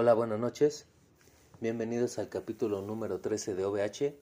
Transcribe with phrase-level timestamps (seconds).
[0.00, 0.86] Hola, buenas noches.
[1.58, 4.14] Bienvenidos al capítulo número 13 de OVH.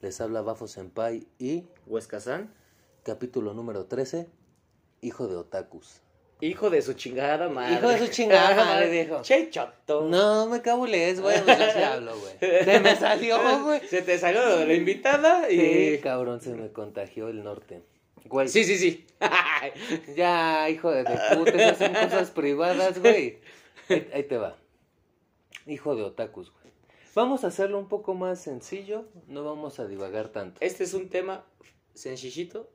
[0.00, 2.54] Les habla Bafo Senpai y Huescazán,
[3.02, 4.28] capítulo número 13,
[5.00, 6.02] Hijo de Otakus.
[6.40, 7.74] hijo de su chingada madre.
[7.74, 9.22] Hijo de su chingada madre, viejo.
[9.22, 10.08] Che choto.
[10.08, 12.38] No, me cabules, güey, pues así hablo, güey.
[12.64, 13.80] Se me salió, güey.
[13.88, 15.58] Se te salió de la invitada y...
[15.96, 17.82] Sí, cabrón, se me contagió el norte.
[18.26, 19.04] Güey, Sí, sí, sí.
[20.14, 23.40] ya, hijo de, de puta, esas son cosas privadas, güey.
[23.88, 24.61] Ahí, ahí te va.
[25.66, 26.72] Hijo de otakus, güey.
[27.14, 30.58] Vamos a hacerlo un poco más sencillo, no vamos a divagar tanto.
[30.60, 31.44] Este es un tema
[31.94, 32.70] sencillito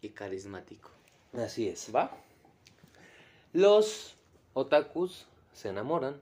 [0.00, 0.90] y carismático.
[1.34, 1.94] Así es.
[1.94, 2.16] ¿Va?
[3.52, 4.16] Los
[4.54, 6.20] otakus se enamoran.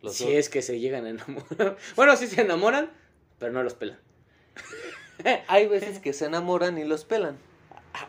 [0.00, 1.76] Los si o- es que se llegan a enamorar.
[1.96, 2.90] Bueno, sí se enamoran,
[3.38, 3.98] pero no los pelan.
[5.48, 7.36] Hay veces que se enamoran y los pelan.
[7.92, 8.08] Ah.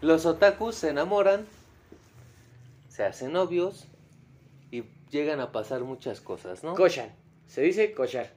[0.00, 1.46] Los otakus se enamoran,
[2.88, 3.86] se hacen novios
[5.14, 6.74] llegan a pasar muchas cosas, ¿no?
[6.74, 7.14] Cochan.
[7.46, 8.32] Se dice cochar.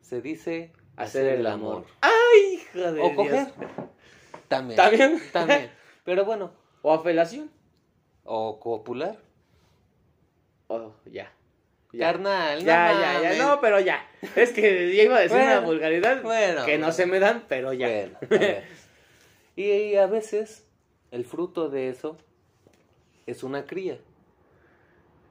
[0.00, 1.84] Se dice Hacer el amor.
[2.00, 3.16] ¡Ay, hija de O Dios!
[3.16, 3.46] coger.
[4.48, 4.76] También.
[4.76, 5.22] ¿También?
[5.32, 5.70] También.
[6.04, 7.50] Pero bueno, O afelación.
[8.24, 9.18] o copular.
[10.68, 11.30] Oh, ya.
[11.92, 12.06] Ya.
[12.06, 12.92] Carnal, no Ya,
[13.22, 13.46] ya, ya.
[13.46, 14.08] No, pero ya.
[14.34, 17.44] Es que ya iba a decir Bueno, una vulgaridad bueno, que no se me dan,
[17.46, 17.88] pero ya.
[17.88, 18.64] Bueno, a ver.
[19.54, 20.66] y, y a veces
[21.10, 22.16] el fruto de eso
[23.26, 23.98] es una cría.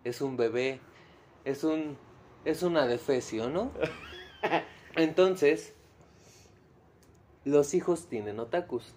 [0.05, 0.79] Es un bebé.
[1.43, 1.97] Es un
[2.45, 3.71] es un adefesio, ¿no?
[4.95, 5.73] Entonces,
[7.43, 8.93] los hijos tienen otakus.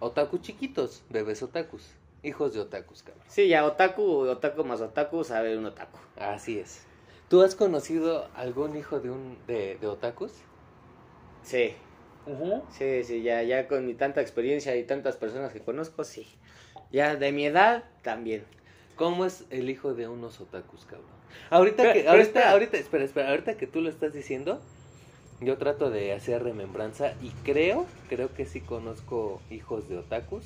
[0.00, 1.90] Otakus chiquitos, bebés otakus.
[2.22, 3.24] Hijos de otakus, cabrón.
[3.28, 5.98] Sí, ya, otaku, otaku más otaku sabe un otaku.
[6.16, 6.84] Así es.
[7.28, 10.32] ¿Tú has conocido algún hijo de un de, de otakus?
[11.42, 11.74] Sí,
[12.70, 16.26] sí, sí, ya, ya con mi tanta experiencia y tantas personas que conozco, sí.
[16.90, 18.44] Ya de mi edad, también.
[18.96, 21.06] ¿Cómo es el hijo de unos otakus, cabrón?
[21.50, 22.50] Ahorita Pero- que, pero ahorita, espera.
[22.50, 24.60] ahorita, espera, espera, ahorita que tú lo estás diciendo,
[25.40, 30.44] yo trato de hacer remembranza y creo, creo que sí conozco hijos de otakus,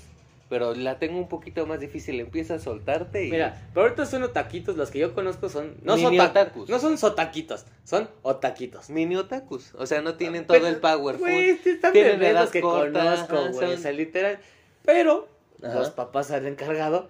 [0.49, 3.31] pero la tengo un poquito más difícil, empieza a soltarte y...
[3.31, 5.77] Mira, pero ahorita son otaquitos, los que yo conozco son...
[5.85, 6.69] No Mini son otakus.
[6.69, 8.91] No son sotaquitos, son otaquitos.
[8.91, 11.21] Mini otakus, o sea, no tienen todo Pero, el powerful.
[11.21, 11.57] Güey,
[11.93, 14.41] Tienen edad los que corta, conozco, güey, son- o sea, literal.
[14.85, 15.29] Pero
[15.63, 15.73] Ajá.
[15.75, 17.09] los papás han encargado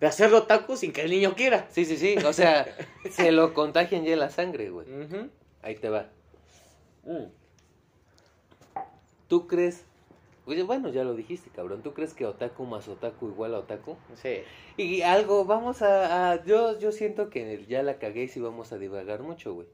[0.00, 1.66] de hacerlo otaku sin que el niño quiera.
[1.70, 2.66] Sí, sí, sí, o sea,
[3.10, 4.86] se lo contagian ya en la sangre, güey.
[5.62, 6.06] Ahí te va.
[9.28, 9.84] ¿Tú crees?
[10.46, 11.82] Oye, bueno, ya lo dijiste, cabrón.
[11.82, 13.96] ¿Tú crees que otaku más otaku igual a otaku?
[14.22, 14.42] Sí.
[14.76, 16.32] Y algo, vamos a...
[16.32, 19.66] a- yo, yo siento que ya la cagué y sí vamos a divagar mucho, güey.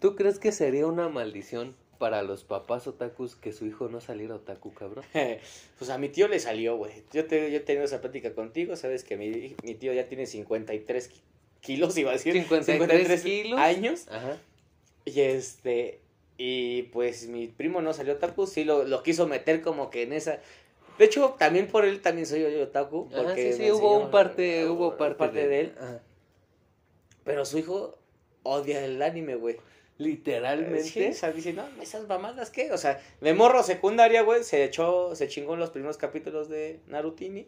[0.00, 4.36] ¿Tú crees que sería una maldición para los papás otakus que su hijo no saliera
[4.36, 5.04] otaku, cabrón?
[5.78, 6.92] Pues a mi tío le salió, güey.
[7.12, 10.26] Yo, te, yo he tenido esa plática contigo, sabes que mi, mi tío ya tiene
[10.26, 11.20] 53 ki-
[11.60, 12.32] kilos, iba a decir.
[12.32, 13.58] 53 kilos.
[13.60, 14.06] años.
[14.08, 14.36] Ajá.
[15.04, 16.00] Y este,
[16.36, 20.12] y pues mi primo no salió otaku, sí lo, lo quiso meter como que en
[20.12, 20.40] esa...
[20.98, 23.08] De hecho, también por él también soy yo otaku.
[23.12, 25.74] Ajá, Porque sí, sí, me hubo enseñó- un parte, hubo parte, de él.
[25.78, 26.00] Ajá.
[27.24, 27.98] Pero su hijo
[28.42, 29.56] odia el anime, güey.
[29.98, 30.84] Literalmente.
[30.84, 32.70] Sí, no, esas mamadas, ¿qué?
[32.72, 36.80] O sea, de morro secundaria, güey, se echó, se chingó en los primeros capítulos de
[36.86, 37.46] Narutini.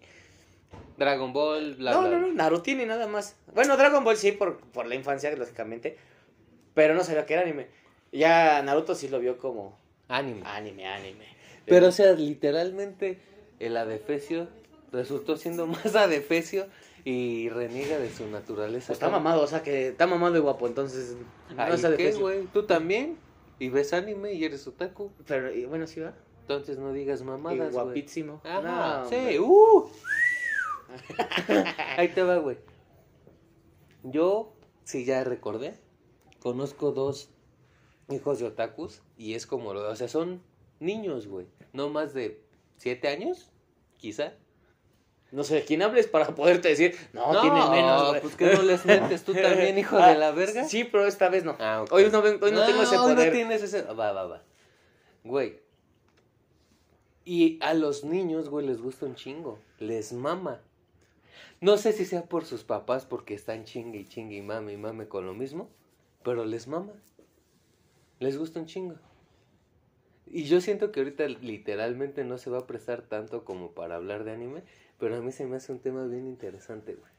[0.98, 2.10] Dragon Ball, bla, no, bla.
[2.10, 3.36] no, no, Narutini nada más.
[3.54, 5.96] Bueno, Dragon Ball sí, por, por la infancia, lógicamente.
[6.74, 7.68] Pero no sabía que era anime.
[8.12, 9.78] Ya Naruto sí lo vio como
[10.08, 10.42] Anime.
[10.44, 11.26] anime, anime.
[11.66, 13.18] Pero, o sea, literalmente
[13.60, 14.48] el adefesio
[14.92, 16.66] resultó siendo más adefesio
[17.04, 18.88] y reniega de su naturaleza.
[18.88, 21.16] Pues está mamado, o sea que está mamado y guapo, entonces
[21.54, 22.46] no Ay, ¿qué, güey?
[22.52, 23.18] ¿Tú también?
[23.58, 25.12] ¿Y ves anime y eres otaku?
[25.26, 26.14] Pero y bueno, sí va.
[26.42, 27.70] Entonces no digas Y mamadas, güey.
[27.84, 28.40] guapísimo.
[28.44, 29.88] No, sí, uh.
[31.96, 32.58] Ahí te va, güey.
[34.02, 34.52] Yo,
[34.84, 35.74] sí, ya recordé,
[36.40, 37.30] conozco dos
[38.08, 40.42] hijos de otakus y es como, lo- o sea, son
[40.80, 41.46] niños, güey.
[41.72, 42.42] No más de
[42.76, 43.50] siete años,
[43.98, 44.32] quizá.
[45.32, 48.20] No sé de quién hables para poderte decir, no, tiene menos, güey.
[48.20, 50.64] pues que no les metes tú también, hijo Ah, de la verga.
[50.64, 51.56] Sí, pero esta vez no.
[51.60, 51.84] Ah.
[51.90, 53.26] Hoy no, hoy no tengo ese poder.
[53.26, 53.82] no tienes ese.
[53.82, 54.42] Va, va, va.
[55.22, 55.60] Güey.
[57.24, 59.58] Y a los niños, güey, les gusta un chingo.
[59.78, 60.60] Les mama.
[61.60, 64.76] No sé si sea por sus papás porque están chingue y chingue y mame y
[64.76, 65.68] mame con lo mismo.
[66.24, 66.92] Pero les mama.
[68.18, 68.96] Les gusta un chingo.
[70.26, 74.24] Y yo siento que ahorita literalmente no se va a prestar tanto como para hablar
[74.24, 74.62] de anime.
[75.00, 77.10] Pero a mí se me hace un tema bien interesante, güey.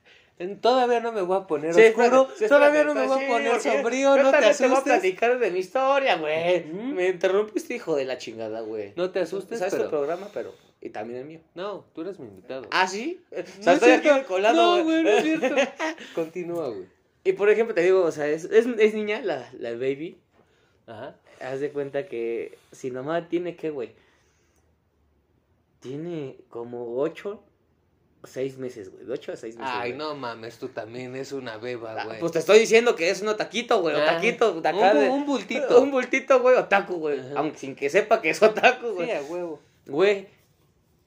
[0.60, 2.28] Todavía no me voy a poner Sí, oscuro.
[2.36, 4.10] sí, todavía no me voy a poner sombrío.
[4.18, 4.84] No te también te voy a asustes.
[4.84, 6.68] platicar de mi historia, güey.
[6.68, 6.78] Ujú.
[6.96, 8.94] Me interrumpiste, hijo de la chingada, güey.
[8.96, 9.90] No te asustes, ¿Sabes tu pero...
[9.92, 10.30] programa?
[10.34, 10.54] Pero...
[10.84, 11.42] Y también el mío.
[11.54, 12.68] No, tú eres mi invitado.
[12.72, 13.22] ¿Ah, sí?
[13.32, 14.28] O No sea, es estoy aquí cierto.
[14.28, 15.56] colado, No, güey, no es cierto.
[16.16, 16.88] Continúa, güey.
[17.24, 20.18] Y por ejemplo, te digo, o sea, es, es, es niña, la, la baby.
[20.88, 21.16] Ajá.
[21.40, 23.92] Haz de cuenta que si nomás tiene que, güey.
[25.82, 27.51] Tiene como ocho o
[28.24, 29.06] seis meses, güey.
[29.06, 29.74] De ocho a seis meses.
[29.76, 29.98] Ay, güey.
[30.00, 32.20] no mames, tú también es una beba, Ah, güey.
[32.20, 33.96] Pues te estoy diciendo que es un otaquito, güey.
[33.96, 34.52] Ah, Otaquito.
[34.54, 35.82] de un, de- un bultito.
[35.82, 37.20] Un bultito, güey, otaku, güey.
[37.20, 37.34] Ajá.
[37.38, 39.08] Aunque sin que sepa que es otaku, güey.
[39.08, 39.60] Sí, a huevo.
[39.88, 40.28] Güey,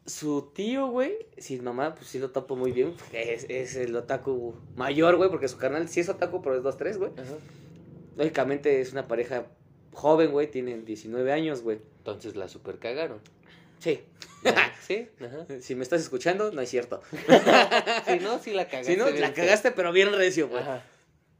[0.07, 2.95] su tío, güey, sin mamá, pues sí lo topo muy bien.
[3.13, 6.99] Es, es el otaku mayor, güey, porque su canal sí es otaku, pero es 2-3,
[6.99, 7.11] güey.
[7.17, 7.35] Ajá.
[8.17, 9.47] Lógicamente es una pareja
[9.93, 11.79] joven, güey, tienen 19 años, güey.
[11.99, 13.21] Entonces la super cagaron.
[13.79, 14.01] Sí.
[14.87, 15.47] Sí, ajá.
[15.61, 17.01] Si me estás escuchando, no es cierto.
[18.07, 18.93] Si no, sí la cagaste.
[18.95, 20.63] Si no, la cagaste, pero bien recio, güey.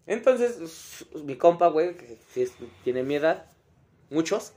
[0.07, 2.53] Entonces, mi compa, güey, que es-
[2.83, 3.47] tiene mi edad,
[4.11, 4.53] muchos.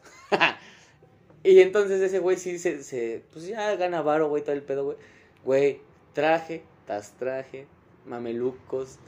[1.44, 4.83] y entonces ese güey sí se, se, pues ya gana varo, güey, todo el pedo,
[4.85, 4.97] güey.
[5.44, 5.81] Güey,
[6.13, 7.67] traje, tas traje,
[8.05, 8.99] mamelucos,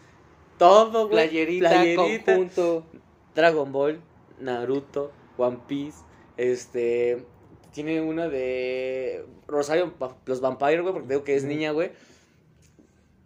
[0.57, 1.29] todo, güey.
[1.29, 2.85] Playerita, conjunto.
[3.35, 4.01] Dragon Ball,
[4.39, 5.99] Naruto, One Piece,
[6.37, 7.25] este,
[7.83, 9.93] tiene una de Rosario,
[10.25, 11.91] los Vampire, güey, porque digo que es niña, güey.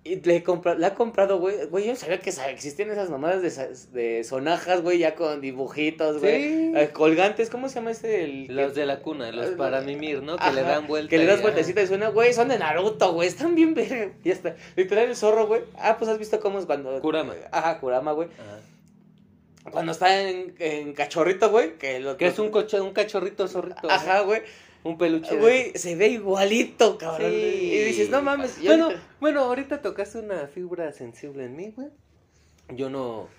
[0.05, 3.41] Y le, compra- le ha comprado, güey, güey, yo no sabía que existían esas mamadas
[3.41, 6.44] de, de sonajas, güey, ya con dibujitos, güey.
[6.44, 6.73] Sí.
[6.75, 8.25] Eh, colgantes, ¿cómo se llama este?
[8.25, 10.35] El, Los de la cuna, los Ah, para mimir, ¿no?
[10.38, 11.09] Que le dan vuelta.
[11.09, 14.11] Que le das vueltecita y suena, güey, son de Naruto, güey, están bien verga.
[14.23, 14.55] Y ya está.
[14.75, 15.61] Literal el zorro, güey.
[15.79, 17.00] Ah, pues has visto cómo es cuando.
[17.00, 17.33] Kurama.
[17.51, 18.27] Ajá, Kurama, güey.
[18.38, 18.59] Ajá.
[19.71, 21.77] Cuando está en, en cachorrito, güey.
[21.77, 23.89] Que, lo, Que es un, coche, un cachorrito zorrito.
[23.89, 24.42] Ajá, güey.
[24.83, 25.38] Un peluche.
[25.38, 27.31] Güey, se ve igualito, cabrón.
[27.31, 27.36] Sí.
[27.71, 28.62] Y dices, no mames.
[28.62, 31.88] Bueno, ahorita- bueno, ahorita tocaste una fibra sensible en mí, güey.
[32.69, 33.30] Yo no,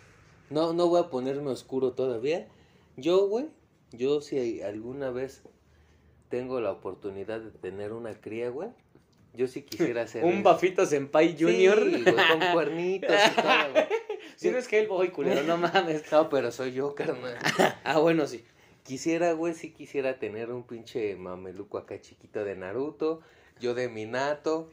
[0.49, 2.49] no, no voy a ponerme oscuro todavía.
[2.97, 3.47] Yo, güey,
[3.93, 5.43] yo si alguna vez
[6.31, 8.71] tengo la oportunidad de tener una cría, güey,
[9.35, 10.43] yo sí quisiera hacer un eso.
[10.43, 11.81] Bafito Senpai Sí, Junior.
[11.81, 13.85] güey, con cuernitos y todo, güey.
[14.37, 16.11] Si no es que el boy culero, no mames.
[16.11, 17.39] No, pero soy yo, carnal.
[17.85, 18.45] Ah, bueno, sí.
[18.83, 23.21] Quisiera, güey, sí quisiera tener un pinche mameluco acá chiquito de Naruto,
[23.61, 24.71] yo de Minato,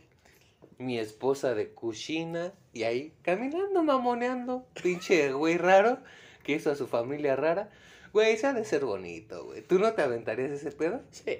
[0.79, 5.99] mi esposa de Kushina, y ahí caminando, mamoneando, pinche güey raro,
[6.43, 7.69] que hizo a su familia rara.
[8.13, 9.61] Güey, eso ha de ser bonito, güey.
[9.61, 11.01] ¿Tú no te aventarías ese pedo?
[11.11, 11.37] Sí.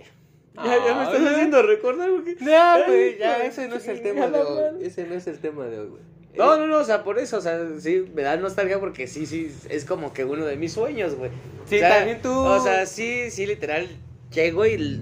[0.56, 2.36] Ya, ya me estás haciendo recordar, güey.
[2.40, 4.86] No, güey, ya, ese no es el tema de hoy.
[4.86, 6.02] Ese no es el tema de hoy, güey.
[6.36, 9.08] No, Eh, no, no, o sea, por eso, o sea, sí, me da nostalgia porque
[9.08, 11.32] sí, sí, es como que uno de mis sueños, güey.
[11.66, 12.32] Sí, O sea, también tú.
[12.32, 13.88] O sea, sí, sí, literal,
[14.34, 15.02] llego y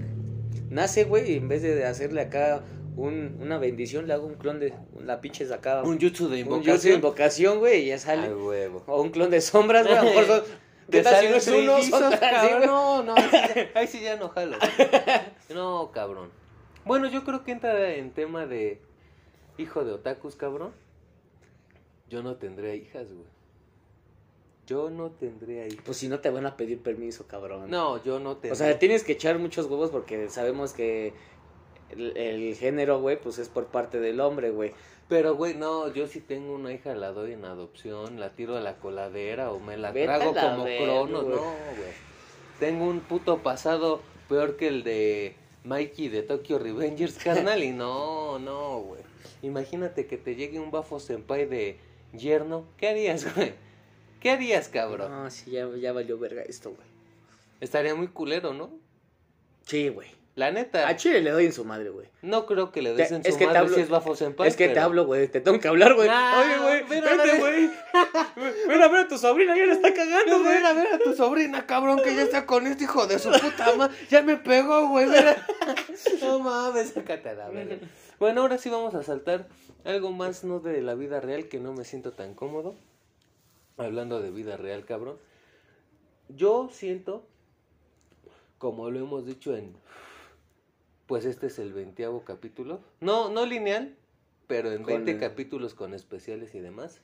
[0.70, 2.62] nace, güey, y en vez de hacerle acá
[2.96, 6.40] un, una bendición, le hago un clon de, una pinche acá, un jutsu de un
[6.40, 6.76] invocación.
[6.76, 8.28] jutsu de invocación, güey, y ya sale.
[8.28, 8.82] Ay, huevo.
[8.86, 10.42] O un clon de sombras, güey, a lo mejor son,
[10.90, 12.66] ¿qué Te tal si no es uno?
[12.66, 13.14] No, no,
[13.74, 14.56] ahí sí ya- no jalo.
[15.54, 16.30] No, cabrón.
[16.84, 18.80] Bueno, yo creo que entra en tema de
[19.58, 20.72] hijo de otakus, cabrón.
[22.08, 23.26] Yo no tendría hijas, güey.
[24.66, 25.82] Yo no tendría hijas.
[25.84, 27.68] Pues si no te van a pedir permiso, cabrón.
[27.70, 28.52] No, yo no tendría.
[28.52, 31.12] O sea, tienes que echar muchos huevos porque sabemos que
[31.92, 34.72] el, el género, güey, pues es por parte del hombre, güey.
[35.10, 38.60] Pero, güey, no, yo si tengo una hija la doy en adopción, la tiro a
[38.60, 41.22] la coladera o me la Vete trago la como crono.
[41.22, 42.10] No, güey.
[42.60, 45.34] Tengo un puto pasado peor que el de
[45.64, 49.02] Mikey de Tokyo Revengers, carnal, y no, no, güey.
[49.42, 51.78] Imagínate que te llegue un bafo senpai de
[52.12, 52.66] yerno.
[52.76, 53.54] ¿Qué harías, güey?
[54.20, 55.10] ¿Qué harías, cabrón?
[55.10, 56.86] No, sí, ya, ya valió verga esto, güey.
[57.60, 58.70] Estaría muy culero, ¿no?
[59.66, 60.19] Sí, güey.
[60.36, 62.06] La neta, A Chile le doy en su madre, güey.
[62.22, 64.14] no creo que le des Te- en es su te madre hablo- si es bafo
[64.14, 64.48] senpai.
[64.48, 65.26] es que te hablo, güey.
[65.28, 66.08] Te tengo que hablar, güey.
[66.10, 67.00] Ah, Oye, güey.
[67.00, 67.70] Vete, güey.
[68.68, 70.54] Ven a ver a tu sobrina, ya le está cagando, güey.
[70.54, 73.30] ven a ver a tu sobrina, cabrón, que ya está con este hijo de su
[73.32, 73.94] puta madre.
[74.08, 75.08] Ya me pegó, güey.
[76.22, 77.76] No mames, sácate a la verga.
[78.18, 79.48] Bueno, ahora sí vamos a saltar
[79.84, 82.76] algo más no de la vida real que no me siento tan cómodo.
[83.76, 85.16] Hablando de vida real, cabrón.
[86.28, 87.26] Yo siento,
[88.58, 89.74] como lo hemos dicho en.
[91.10, 92.78] Pues este es el veintiavo capítulo.
[93.00, 93.96] No, no lineal,
[94.46, 97.00] pero en Con 20 el- capítulos con especiales y demás.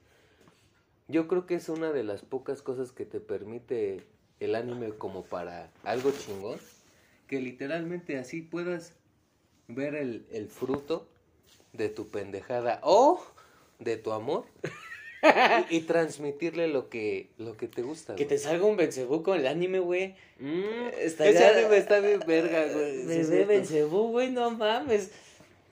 [1.08, 4.06] Yo creo que es una de las pocas cosas que te permite
[4.38, 6.56] el anime como para algo chingón.
[7.26, 8.94] Que literalmente así puedas
[9.66, 11.08] ver el, el fruto
[11.72, 13.20] de tu pendejada o
[13.80, 14.44] de tu amor
[15.70, 18.14] y, y transmitirle lo que, lo que te gusta.
[18.14, 18.28] Que güey.
[18.28, 20.14] te salga un Bensebú con el anime, güey.
[20.38, 23.06] Mm, Ese anime está bien verga, güey.
[23.06, 23.48] Bebé cierto.
[23.48, 25.10] Bensebú, güey, no mames.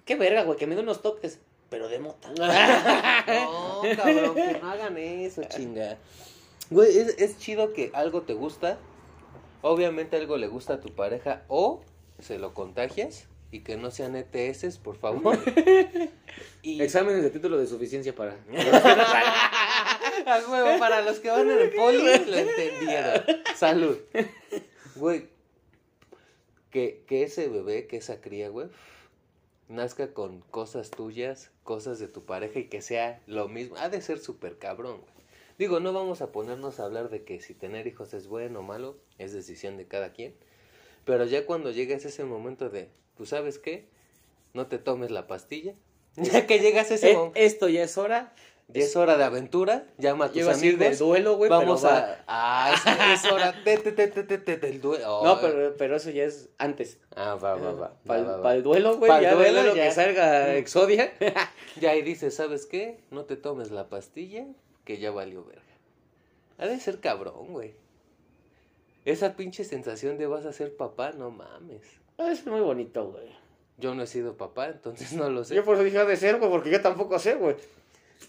[0.05, 1.39] Qué verga, güey, que me dé unos toques.
[1.71, 2.31] Pero de mota.
[3.27, 5.99] No, cabrón, que no hagan eso, chinga.
[6.71, 8.79] Güey, es, es chido que algo te gusta.
[9.63, 11.81] Obviamente algo le gusta a tu pareja o
[12.19, 15.39] se lo contagias y que no sean ETS, por favor.
[16.61, 18.37] Y Exámenes de título de suficiencia para.
[20.51, 23.23] Huevo, para los que van en el poli lo entendieron.
[23.55, 23.97] Salud.
[24.97, 25.29] Güey,
[26.71, 28.67] que, que ese bebé, que esa cría, güey,
[29.69, 33.77] nazca con cosas tuyas, cosas de tu pareja y que sea lo mismo.
[33.77, 35.15] Ha de ser súper cabrón, güey.
[35.59, 38.63] Digo, no vamos a ponernos a hablar de que si tener hijos es bueno o
[38.65, 40.35] malo, es decisión de cada quien.
[41.05, 43.89] Pero ya cuando llegues a ese momento de, ¿tú sabes qué?
[44.53, 45.75] No te tomes la pastilla.
[46.17, 48.33] Ya que llegas a ese Eh, momento, esto ya es hora.
[48.69, 50.89] ya es hora de aventura, llama a tus Yo iba a decir amigos.
[50.91, 51.51] del duelo, güey.
[51.51, 52.01] Vamos pero a...
[52.01, 52.73] va- Ah,
[53.17, 55.25] es, es hora de, de- de- de- de- de- del duelo.
[55.25, 57.01] No, pero, pero eso ya es antes.
[57.17, 57.95] Ah, va, va, va.
[58.07, 59.11] Para va, va, el, duelo, güey.
[59.23, 59.85] Ya duelo, duelo, ya.
[59.89, 61.13] que salga Exodia.
[61.81, 63.01] Ya ahí dices, ¿sabes qué?
[63.11, 64.47] No te tomes la pastilla,
[64.85, 65.63] que ya valió verga.
[66.59, 67.75] Ha de ser cabrón, güey.
[69.05, 71.83] Esa pinche sensación de vas a ser papá, no mames.
[72.19, 73.27] Ah, es muy bonito, güey.
[73.79, 75.55] Yo no he sido papá, entonces no lo sé.
[75.55, 77.57] Yo por eso dije "Ha de ser, güey, porque yo tampoco sé, güey.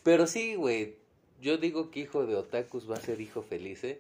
[0.04, 0.96] Pero sí, güey.
[1.42, 4.00] Yo digo que hijo de otakus va a ser hijo feliz, ¿eh?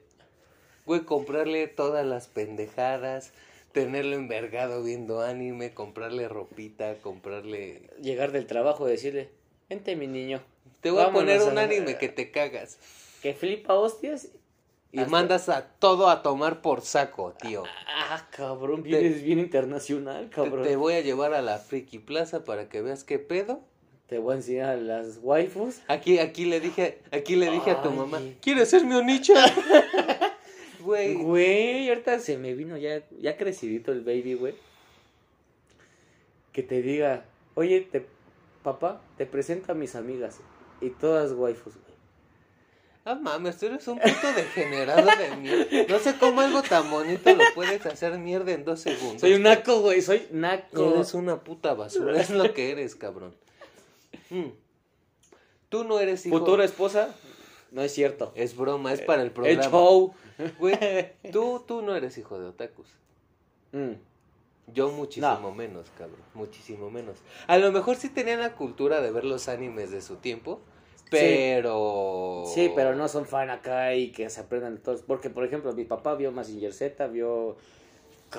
[0.86, 3.32] Güey, comprarle todas las pendejadas,
[3.74, 7.90] tenerlo envergado viendo anime, comprarle ropita, comprarle...
[8.02, 9.30] Llegar del trabajo y decirle,
[9.70, 10.42] vente mi niño,
[10.82, 12.78] Te voy a poner un a- anime que te cagas.
[13.22, 14.30] que flipa hostias.
[14.96, 17.64] Y Hasta- mandas a todo a tomar por saco, tío.
[17.88, 20.64] Ah, cabrón, vienes bien internacional, Te, cabrón.
[20.64, 23.60] te Te, voy a llevar a la Friki Plaza para que veas qué pedo.
[24.10, 25.82] voy a enseñar las waifus.
[25.90, 29.34] Aquí, aquí le dije, aquí le dije a tu mamá, ¿quieres ser mi onicha?
[30.80, 34.54] Güey, Güey, ahorita se me vino ya, ya crecidito el baby, güey.
[36.54, 37.26] Que te diga,
[37.56, 38.06] oye, te,
[38.64, 40.40] papá, te presento a mis amigas.
[40.82, 41.74] Y todas waifus.
[43.06, 45.66] Ah mames, tú eres un puto degenerado de mierda.
[45.88, 49.22] No sé cómo algo tan bonito lo puedes hacer mierda en dos segundos.
[49.22, 50.96] Soy un naco, güey, soy naco.
[50.96, 53.36] Eres una puta basura, es lo que eres, cabrón.
[54.30, 54.50] Mm.
[55.70, 56.40] Tú no eres hijo.
[56.40, 57.14] Futura esposa,
[57.72, 58.32] no es cierto.
[58.36, 59.64] Es broma, es para el El programa.
[59.70, 60.14] show.
[60.60, 60.78] Güey,
[61.32, 62.88] tú, tú no eres hijo de otakus.
[63.72, 63.94] Mm.
[64.74, 65.52] Yo muchísimo No.
[65.54, 66.20] menos, cabrón.
[66.34, 67.18] Muchísimo menos.
[67.48, 70.60] A lo mejor sí tenían la cultura de ver los animes de su tiempo,
[71.10, 72.44] pero...
[72.54, 75.02] Sí, pero no son fan acá y que se aprendan todos.
[75.02, 77.58] Porque, por ejemplo, mi papá vio Mazinger Z, vio.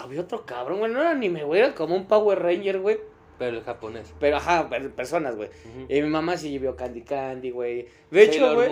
[0.09, 0.93] Vio otro cabrón, güey.
[0.93, 1.61] No era anime, güey.
[1.61, 2.99] Era como un Power Ranger, güey.
[3.39, 4.13] Pero el japonés.
[4.19, 5.51] Pero, ajá, per- personas, güey.
[5.89, 7.87] Y mi mamá sí vio Candy Candy, güey.
[8.11, 8.69] De hecho, güey.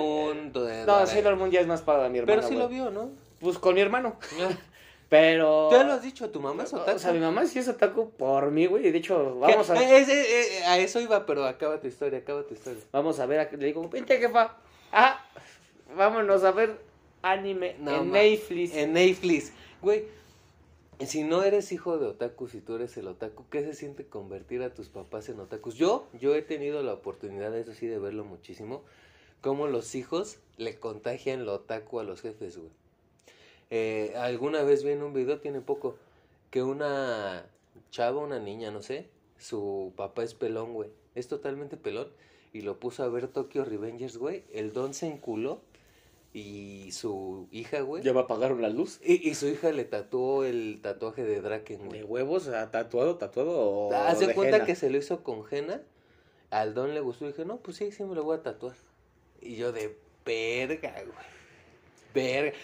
[0.87, 2.41] No, Sailor Moon ya es más para mi hermano.
[2.41, 3.11] Pero sí lo vio, ¿no?
[3.41, 4.17] Pues con mi hermano.
[5.09, 5.71] Pero.
[5.71, 6.97] Ya lo has dicho, tu mamá es otaku.
[6.97, 8.87] O sea, mi mamá sí es otaku por mí, güey.
[8.87, 9.77] Y de hecho, vamos a.
[9.81, 12.83] Eh, es- eh, eh, a eso iba, pero acaba tu historia, acaba tu historia.
[12.93, 13.41] Vamos a ver.
[13.41, 14.57] a- Le digo, vente, jefa.
[14.93, 15.25] Ah,
[15.97, 16.79] vámonos a ver
[17.23, 18.75] anime No, en Netflix.
[18.75, 19.53] En Netflix.
[19.83, 20.05] Güey,
[21.01, 24.63] si no eres hijo de otaku, si tú eres el otaku, ¿qué se siente convertir
[24.63, 25.75] a tus papás en otakus?
[25.75, 28.83] Yo, yo he tenido la oportunidad, eso sí, de verlo muchísimo,
[29.43, 32.71] cómo los hijos le contagian lo otaku a los jefes, güey.
[33.77, 35.97] Eh, alguna vez vi en un video, tiene poco,
[36.53, 37.45] que una
[37.91, 40.91] chava, una niña, no sé, su papá es pelón, güey.
[41.17, 42.07] Es totalmente pelón.
[42.53, 44.45] Y lo puso a ver Tokyo Revengers, güey.
[44.53, 45.61] El don se enculó.
[46.33, 48.05] Y su hija, güey.
[48.05, 49.01] Ya me apagaron la luz.
[49.05, 52.03] Y, y su hija le tatuó el tatuaje de Draken, ¿De güey.
[52.05, 52.47] huevos?
[52.47, 55.83] ¿A ¿Tatuado, tatuado o Haz de de cuenta que se lo hizo con henna.
[56.51, 58.77] Al don le gustó y dije, no, pues sí, sí me lo voy a tatuar.
[59.41, 61.27] Y yo de verga, güey.
[62.15, 62.57] Verga.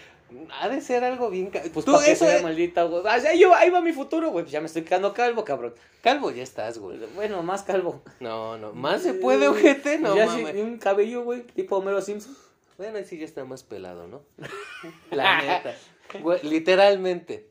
[0.61, 1.51] Ha de ser algo bien...
[1.73, 3.03] Pues Tú, eso es- maldita, güey.
[3.07, 4.45] Ah, ya, yo- ahí va mi futuro, güey.
[4.45, 5.75] Pues ya me estoy quedando calvo, cabrón.
[6.03, 6.99] Calvo ya estás, güey.
[7.15, 8.03] Bueno, más calvo.
[8.21, 8.73] No, no.
[8.73, 9.99] ¿Más se puede, ojete?
[9.99, 10.53] No, ya mames.
[10.55, 12.37] sí, un cabello, güey, tipo Homero Simpson.
[12.79, 14.23] Bueno, ahí sí ya está más pelado, ¿no?
[15.11, 15.75] La neta.
[16.21, 17.49] Güey, literalmente.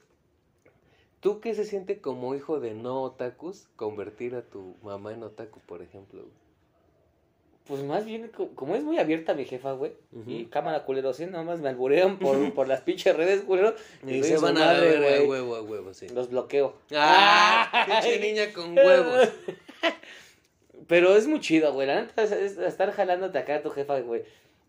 [1.19, 5.59] ¿Tú qué se siente como hijo de no otakus convertir a tu mamá en otaku,
[5.61, 6.21] por ejemplo?
[6.21, 6.33] güey?
[7.69, 9.93] Pues más bien, co- como es muy abierta mi jefa, güey.
[10.11, 10.29] Ujú.
[10.29, 13.75] Y cámara culero, sí, nomás me alburean por, por las pinches redes, culero.
[14.05, 15.27] Y se van a verga, güey.
[15.27, 16.09] huevo huevo, sí.
[16.09, 16.73] Los bloqueo.
[16.95, 17.85] ¡Ah!
[18.01, 19.29] Pinche niña con huevos.
[20.87, 21.87] Pero es muy chido, güey.
[21.87, 24.23] La neta es, es estar jalándote acá a tu jefa, güey.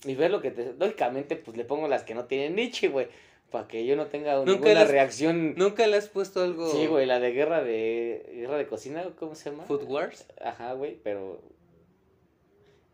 [0.05, 0.75] Y ver lo que te.
[0.79, 3.09] Lógicamente, pues le pongo las que no tienen niche, güey.
[3.51, 5.55] Para que yo no tenga Nunca ninguna reacción.
[5.57, 8.31] ¿Nunca le has puesto algo Sí, güey, la de guerra de.
[8.35, 9.65] Guerra de cocina, ¿cómo se llama?
[9.65, 10.27] Food Wars?
[10.45, 11.41] Ajá, güey, pero.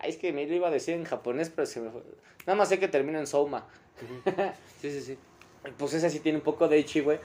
[0.07, 2.01] Ay, es que me lo iba a decir en japonés, pero se me fue.
[2.47, 3.67] Nada más sé que termina en Souma.
[4.81, 5.19] Sí, sí, sí.
[5.79, 7.19] Pues esa sí tiene un poco de ichi, güey.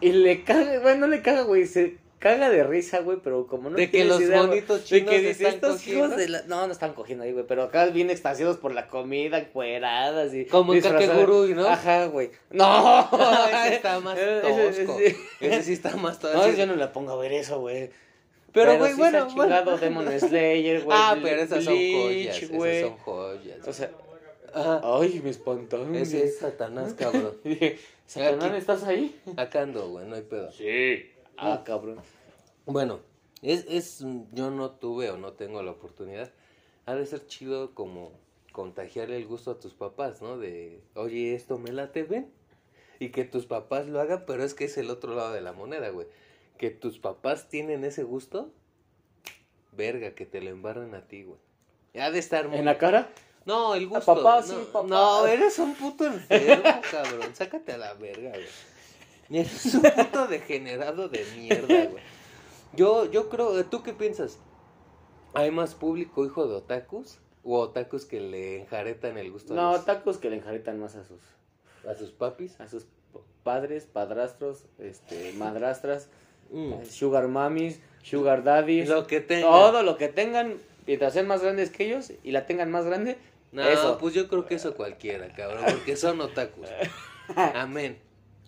[0.00, 1.66] Y le caga, bueno, no le caga, güey.
[1.66, 4.84] Se caga de risa, güey, pero como no de que los idea, güey, bonitos de
[4.86, 6.04] chinos que dice, están estos cogiendo.
[6.04, 6.42] hijos de la...
[6.42, 10.44] No, no están cogiendo ahí, güey, pero acá bien extasiados por la comida, cueradas y...
[10.44, 10.82] Como en.
[10.82, 11.66] Kakegurui, ¿no?
[11.66, 12.30] Ajá, güey.
[12.50, 13.08] ¡No!
[13.64, 15.00] ese está más Ese- tosco.
[15.00, 16.36] ese- Ese sí está más tosco.
[16.36, 17.90] No, yo no le pongo a ver eso, güey.
[18.52, 19.78] Pero, güey, sí bueno, se ha chingado bueno.
[19.78, 20.98] Demon Slayer, güey.
[21.00, 23.68] Ah, pero esas son joyas, esas son joyas.
[23.68, 23.90] O sea,
[24.54, 24.80] Ajá.
[24.82, 25.94] Ay, me espantaron.
[25.94, 27.34] Ese es Satanás, cabrón.
[27.44, 28.56] Y dije, Satanás, Aquí.
[28.58, 29.20] ¿estás ahí?
[29.36, 30.50] Acá ando, güey, no hay pedo.
[30.52, 31.10] Sí.
[31.36, 31.98] Ah, cabrón.
[32.66, 33.00] Bueno,
[33.42, 36.32] es, es, yo no tuve o no tengo la oportunidad.
[36.86, 38.12] Ha de ser chido como
[38.52, 40.38] contagiarle el gusto a tus papás, ¿no?
[40.38, 42.30] De, oye, esto me late, ven.
[42.98, 45.52] Y que tus papás lo hagan, pero es que es el otro lado de la
[45.52, 46.06] moneda, güey.
[46.60, 48.52] Que tus papás tienen ese gusto,
[49.72, 51.38] verga, que te lo embarren a ti, güey.
[51.98, 52.58] Ha de estar muy...
[52.58, 53.08] ¿En la cara?
[53.46, 54.14] No, el gusto.
[54.14, 54.86] papá, no, sí, papá.
[54.86, 57.34] No, eres un puto enfermo, cabrón.
[57.34, 59.40] Sácate a la verga, güey.
[59.40, 62.02] Eres un puto degenerado de mierda, güey.
[62.74, 64.38] Yo, yo creo, ¿tú qué piensas?
[65.32, 67.20] ¿Hay más público hijo de otakus?
[67.42, 70.94] ¿O otakus que le enjaretan el gusto No, a, los- tacos que le enjaretan más
[70.94, 71.22] a sus,
[71.88, 72.60] a sus papis?
[72.60, 72.84] a sus
[73.44, 76.10] padres, padrastros, este, madrastras,
[76.50, 76.84] Mm.
[76.84, 78.88] sugar mamis, sugar daddies.
[78.88, 79.48] Lo que tenga.
[79.48, 80.54] Todo lo que tengan,
[80.86, 83.18] mientras sean más grandes que ellos y la tengan más grande,
[83.52, 83.98] No, eso.
[83.98, 86.68] pues yo creo que eso cualquiera, cabrón, porque son otakus.
[87.54, 87.98] Amén.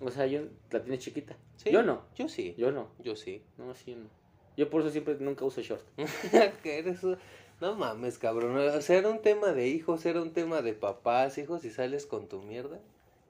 [0.00, 0.40] O sea, yo
[0.70, 1.36] la tiene chiquita.
[1.56, 2.02] Sí, Yo no.
[2.16, 2.54] Yo sí.
[2.58, 2.88] Yo no.
[2.98, 3.42] Yo sí.
[3.56, 4.08] No, sí, yo no.
[4.56, 5.82] Yo por eso siempre nunca uso short.
[6.62, 7.00] que eres
[7.60, 8.56] No mames, cabrón.
[8.58, 12.06] O sea, era un tema de hijos, era un tema de papás, hijos, y sales
[12.06, 12.80] con tu mierda.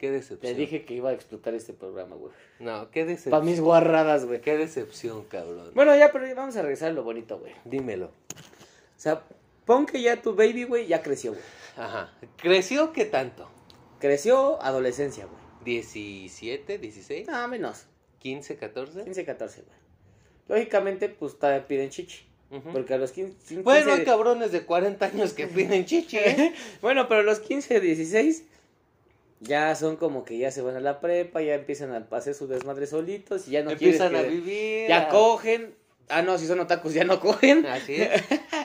[0.02, 0.56] Qué Te decepción.
[0.56, 2.32] dije que iba a explotar este programa, güey.
[2.58, 3.44] No, qué Para decepción.
[3.46, 4.40] mis guarradas, güey.
[4.40, 5.70] Qué decepción, cabrón.
[5.76, 7.52] Bueno, ya, pero vamos a regresar a lo bonito, güey.
[7.64, 8.06] Dímelo.
[8.06, 8.10] O
[8.96, 9.22] sea,
[9.64, 11.44] pon que ya tu baby, güey, ya creció, güey.
[11.76, 12.12] Ajá.
[12.36, 13.48] ¿Creció qué tanto?
[14.00, 15.80] Creció adolescencia, güey.
[15.80, 17.86] ¿17, 16, No, menos.
[18.18, 19.04] 15, 14?
[19.04, 19.78] 15, 14, güey.
[20.48, 22.26] Lógicamente, pues todavía piden chichi.
[22.72, 23.36] Porque a los 15.
[23.38, 26.52] 15 Bueno, hay cabrones de 40 años que piden chichi, ¿eh?
[26.82, 28.46] bueno, pero a los 15, 16
[29.42, 32.46] ya son como que ya se van a la prepa, ya empiezan a hacer su
[32.46, 34.88] desmadre solitos y ya no Empiezan quieres a vivir.
[34.88, 35.74] Ya a- cogen.
[36.08, 37.66] Ah, no, si son otakus ya no cogen.
[37.66, 38.22] Así es.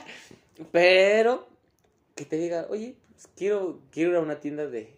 [0.72, 1.46] Pero
[2.14, 4.92] que te diga, oye, pues, quiero, quiero ir a una tienda de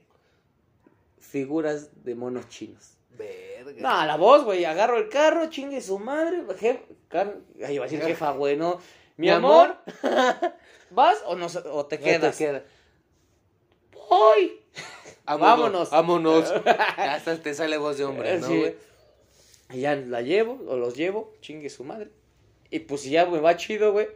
[1.19, 2.95] figuras de monos chinos.
[3.17, 3.73] Verga.
[3.81, 7.89] No, la voz, güey, agarro el carro, chingue su madre, jef, car- ay, iba a
[7.89, 8.79] decir jefa, güey, no.
[9.17, 9.77] Mi, Mi amor,
[10.91, 12.37] ¿vas o, no, o te quedas?
[12.39, 12.65] te queda.
[14.09, 14.60] ¡Voy!
[15.37, 15.91] Vámonos.
[15.91, 16.51] Vámonos.
[16.97, 18.59] Hasta te sale voz de hombre, ¿no, Sí.
[18.59, 18.75] güey?
[19.73, 22.11] Y ya la llevo, o los llevo, chingue su madre.
[22.71, 24.09] Y pues si ya me va chido, güey,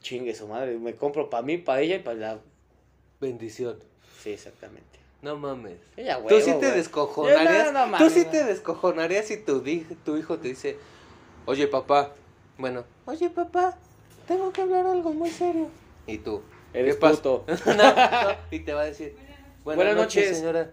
[0.00, 2.38] chingue su madre, me compro para mí, para ella y para la...
[3.20, 3.78] Bendición.
[4.22, 4.98] Sí, exactamente.
[5.22, 5.78] No mames.
[5.96, 6.70] Ella, Tú huevo, sí te güey.
[6.72, 7.66] descojonarías.
[7.66, 8.30] Yo no, no Tú sí no.
[8.30, 9.64] te descojonarías si tu,
[10.16, 10.76] hijo te dice,
[11.46, 12.12] oye papá,
[12.56, 13.76] bueno, oye papá,
[14.28, 15.68] tengo que hablar algo muy serio.
[16.06, 17.44] Y tú, Eres puto.
[17.66, 19.16] No, no, y te va a decir,
[19.76, 20.38] buenas, Buenas noches, noches".
[20.38, 20.70] señora.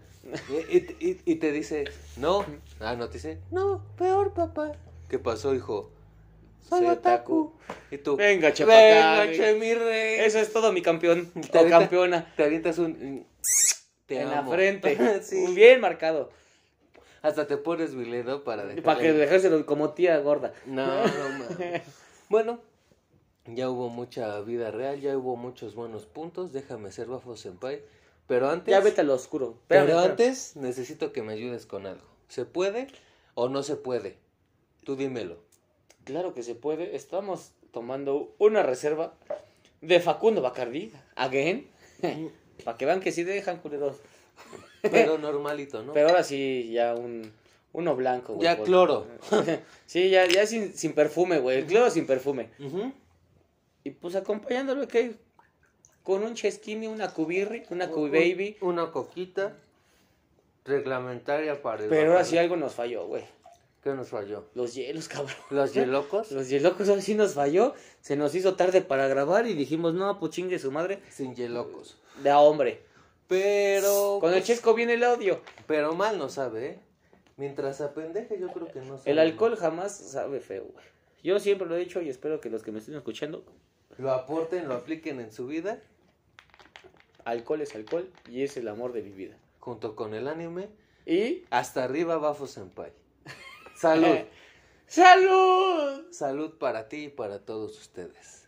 [0.69, 1.85] Y, y- y- y te dice,
[2.17, 2.45] no.
[2.79, 4.71] Ah, no, te dice, no, peor papá.
[5.09, 5.91] ¿Qué pasó, hijo?
[6.67, 7.53] Soy otaku.
[7.91, 10.19] Y tú, Venga, chepa venga, che, mi rey.
[10.21, 11.29] Eso es todo, mi campeón.
[11.31, 12.33] Te O avienta- campeona.
[12.35, 13.25] Te avientas un...
[14.07, 14.49] Te en amo.
[14.51, 15.21] la frente.
[15.23, 15.45] sí.
[15.53, 16.31] Bien marcado.
[17.21, 20.53] Hasta te pones Viledo para dejarle- Para que dejárselo como tía gorda.
[20.65, 21.81] No, no mames.
[22.29, 22.59] Bueno,
[23.45, 26.51] ya hubo mucha vida real, ya hubo muchos buenos puntos.
[26.51, 27.81] Déjame ser Bafo Senpai.
[28.27, 28.71] Pero antes.
[28.71, 29.57] Ya vete a lo oscuro.
[29.67, 32.05] pero Espérame, antes necesito que me ayudes con algo.
[32.27, 32.87] ¿Se puede
[33.35, 34.17] o no se puede?
[34.83, 35.37] Tú dímelo.
[36.03, 36.95] Claro que se puede.
[36.95, 39.13] Estamos tomando una reserva
[39.81, 40.91] de Facundo Bacardí.
[41.15, 41.67] Again.
[42.63, 43.97] Para que vean que sí dejan culeros.
[44.81, 45.93] Pero normalito, ¿no?
[45.93, 47.31] Pero ahora sí, ya un.
[47.73, 48.45] Uno blanco, güey.
[48.45, 49.05] Ya por- cloro.
[49.85, 51.57] sí, ya, ya sin, sin perfume, güey.
[51.59, 52.49] El cloro sin perfume.
[53.83, 55.15] Y pues acompañándolo, que
[56.05, 58.57] Con un chesquini, una cubirri, una cubaby.
[58.61, 59.57] Un- Una coquita
[60.63, 63.23] reglamentaria para el Pero ahora sí algo nos falló, güey.
[63.83, 64.45] ¿Qué nos falló?
[64.55, 65.35] Los hielos, cabrón.
[65.51, 66.31] ¿Los hielocos?
[66.31, 67.73] Los hielocos ahora sí nos falló.
[68.01, 71.01] Se nos hizo tarde para grabar y dijimos, no, pues chingue su madre.
[71.09, 71.97] Sin hielocos.
[72.23, 72.81] De a hombre.
[73.27, 74.17] Pero.
[74.21, 75.41] Con el pues, chesco viene el odio.
[75.67, 76.79] Pero mal no sabe, ¿eh?
[77.37, 79.11] Mientras apendeje, yo creo que no sabe.
[79.11, 80.85] El alcohol jamás sabe feo, güey.
[81.23, 83.43] Yo siempre lo he dicho y espero que los que me estén escuchando,
[83.97, 85.79] Lo aporten, lo apliquen en su vida,
[87.25, 89.35] alcohol es alcohol y es el amor de mi vida.
[89.59, 90.69] junto con el anime.
[91.05, 91.43] Y...
[91.49, 92.91] Hasta arriba, Bafo Senpai.
[93.75, 94.17] Salud.
[94.87, 96.05] ¡Salud!
[96.11, 98.47] Salud para ti y para todos ustedes.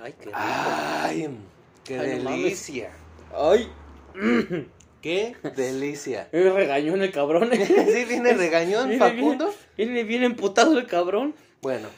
[0.00, 0.38] Ay, qué rico.
[0.38, 1.38] ¡Ay!
[1.84, 2.42] ¡Qué Ay, no mames.
[2.42, 2.90] delicia!
[3.34, 3.68] Ay,
[5.00, 6.28] ¡Qué delicia!
[6.32, 7.50] me regañó el cabrón.
[7.52, 9.46] ¿Sí viene regañón, Viene Facundo?
[9.76, 11.34] Bien, viene bien emputado el cabrón.
[11.60, 11.88] Bueno,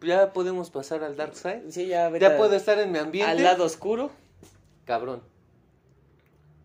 [0.00, 1.70] ya podemos pasar al Dark Side.
[1.70, 3.30] Sí, ya, puedo estar en mi ambiente.
[3.30, 4.10] al lado oscuro.
[4.84, 5.22] Cabrón.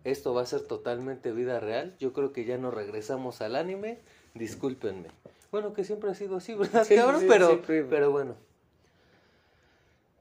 [0.04, 1.96] Esto va a ser totalmente vida real.
[1.98, 3.98] Yo creo que ya no regresamos al anime.
[4.34, 5.08] Discúlpenme.
[5.50, 7.20] Bueno, que siempre ha sido así, ¿verdad, Sí, cabrón?
[7.20, 7.84] sí, pero, siempre.
[7.84, 8.34] pero bueno.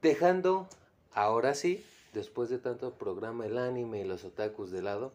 [0.01, 0.67] Dejando,
[1.13, 5.13] ahora sí, después de tanto programa el anime y los otakus de lado,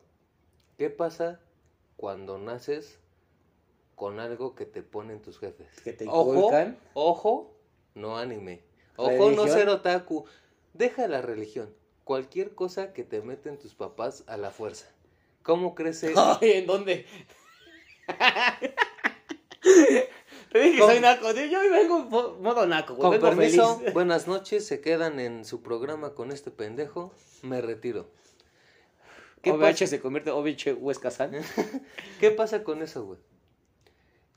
[0.77, 1.41] ¿qué pasa
[1.97, 2.99] cuando naces
[3.95, 5.69] con algo que te ponen tus jefes?
[5.85, 7.51] Que te ojo,
[7.99, 8.63] no anime.
[8.97, 10.25] Ojo, no ser otaku.
[10.73, 11.75] Deja la religión.
[12.05, 14.87] Cualquier cosa que te meten tus papás a la fuerza.
[15.43, 16.13] ¿Cómo crece?
[16.17, 17.07] Ay, ¿en dónde?
[20.51, 21.31] Te dije que soy naco.
[21.33, 22.97] Yo hoy vengo en mo- modo naco.
[22.97, 23.93] Con Vengo permiso, feliz.
[23.95, 24.67] buenas noches.
[24.67, 27.13] Se quedan en su programa con este pendejo.
[27.43, 28.07] Me retiro.
[29.43, 29.87] ¿Qué OVH pasa?
[29.87, 31.11] se convierte en OVH Huesca.
[32.19, 33.19] ¿Qué pasa con eso, güey?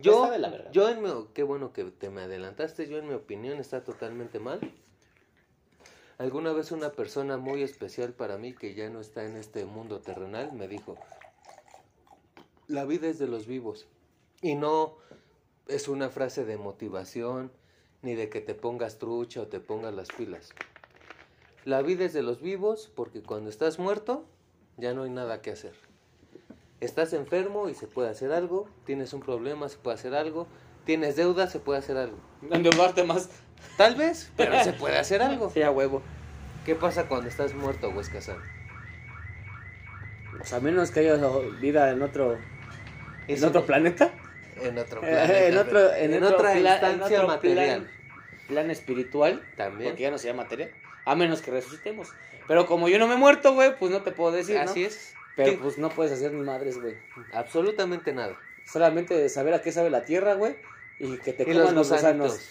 [0.02, 0.72] Yo, de la verga.
[0.72, 4.40] yo en mi, qué bueno que te me adelantaste, yo en mi opinión está totalmente
[4.40, 4.60] mal.
[6.18, 10.02] Alguna vez una persona muy especial para mí que ya no está en este mundo
[10.02, 10.96] terrenal me dijo,
[12.68, 13.88] la vida es de los vivos
[14.42, 14.98] y no
[15.68, 17.52] es una frase de motivación
[18.02, 20.50] ni de que te pongas trucha o te pongas las pilas.
[21.66, 24.26] La vida es de los vivos porque cuando estás muerto
[24.78, 25.91] ya no hay nada que hacer.
[26.82, 30.48] Estás enfermo y se puede hacer algo, tienes un problema, se puede hacer algo,
[30.86, 32.18] tienes deuda, se puede hacer algo.
[32.50, 33.30] Endeudarte más.
[33.78, 35.50] Tal vez, pero se puede hacer algo.
[35.54, 36.02] Sí, a huevo.
[36.66, 37.92] ¿Qué pasa cuando estás muerto?
[37.96, 38.38] O sea,
[40.58, 41.18] a menos que haya
[41.60, 42.38] vida en otro,
[43.28, 44.12] en otro planeta.
[44.60, 47.82] En otro Eh, planeta, en otro, en en otro otra pla- instancia en otro material.
[47.82, 47.92] Plan,
[48.48, 49.44] plan espiritual.
[49.56, 49.92] También.
[49.92, 50.72] Porque ya no se llama materia.
[51.06, 52.10] A menos que resucitemos.
[52.48, 54.62] Pero como yo no me he muerto, güey, pues no te puedo decir, ¿no?
[54.64, 55.14] Así es.
[55.36, 55.58] Pero ¿Qué?
[55.58, 56.96] pues no puedes hacer ni madres, güey.
[57.34, 58.38] Absolutamente nada.
[58.66, 60.56] Solamente saber a qué sabe la tierra, güey.
[61.00, 62.32] Y que te coman los gusanos.
[62.34, 62.50] gusanitos.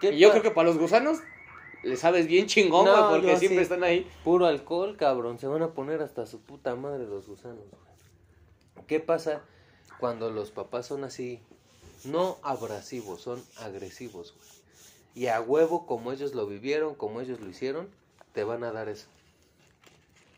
[0.00, 1.20] ¿Qué Y yo creo que para los gusanos
[1.82, 4.10] le sabes bien chingón, güey, No, porque siempre están ahí.
[4.24, 5.38] Puro alcohol, cabrón.
[5.38, 7.58] Se van a poner hasta su puta madre los gusanos.
[7.58, 8.86] güey.
[8.86, 9.42] ¿Qué pasa
[9.98, 11.40] cuando los papás son así?
[12.04, 14.48] No abrasivos, son agresivos, güey.
[15.14, 17.88] Y a huevo, como ellos lo vivieron, como ellos lo hicieron,
[18.32, 19.06] te van a dar eso.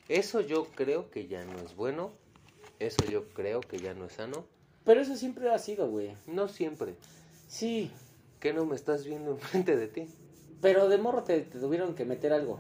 [0.09, 2.13] Eso yo creo que ya no es bueno.
[2.79, 4.45] Eso yo creo que ya no es sano.
[4.85, 6.15] Pero eso siempre ha sido, güey.
[6.27, 6.95] No siempre.
[7.47, 7.91] Sí.
[8.41, 10.07] ¿Qué no me estás viendo enfrente de ti?
[10.61, 12.59] Pero de morro te, te tuvieron que meter algo.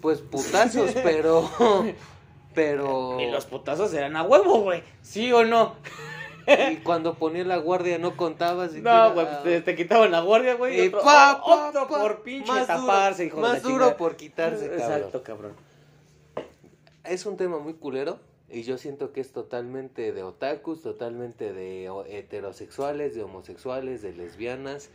[0.00, 1.50] Pues putazos, pero...
[2.54, 3.20] Pero...
[3.20, 4.82] Y los putazos eran a huevo, güey.
[5.02, 5.76] ¿Sí o no?
[6.70, 8.68] Y cuando ponía la guardia no contabas.
[8.68, 10.78] No, siquiera, güey, ah, te, te quitaban la guardia, güey.
[10.78, 13.96] y Y otro, pa, pa, otro pa, por pinche más taparse, hijo de Más duro
[13.96, 14.80] por quitarse, cabrón.
[14.80, 15.52] Exacto, cabrón.
[17.04, 21.90] Es un tema muy culero y yo siento que es totalmente de otakus, totalmente de
[22.08, 24.88] heterosexuales, de homosexuales, de lesbianas,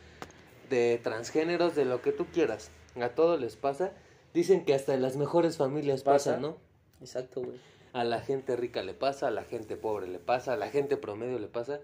[0.70, 2.72] de transgéneros, de lo que tú quieras.
[3.00, 3.92] A todos les pasa.
[4.34, 6.32] Dicen que hasta en las mejores familias Pasa.
[6.32, 6.58] pasa, ¿no?
[7.00, 7.60] Exacto, güey.
[7.94, 10.98] A la gente rica le pasa, a la gente pobre le pasa, a la gente
[10.98, 11.80] promedio le pasa.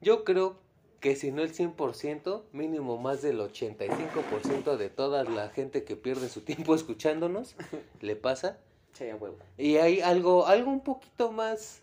[0.00, 0.56] Yo creo
[1.00, 6.28] que si no el 100%, mínimo más del 85% de toda la gente que pierde
[6.28, 7.56] su tiempo escuchándonos,
[8.00, 8.58] le pasa.
[8.92, 9.36] Sí, a huevo.
[9.58, 11.80] Y hay algo, algo un poquito más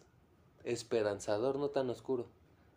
[0.64, 2.28] esperanzador, no tan oscuro.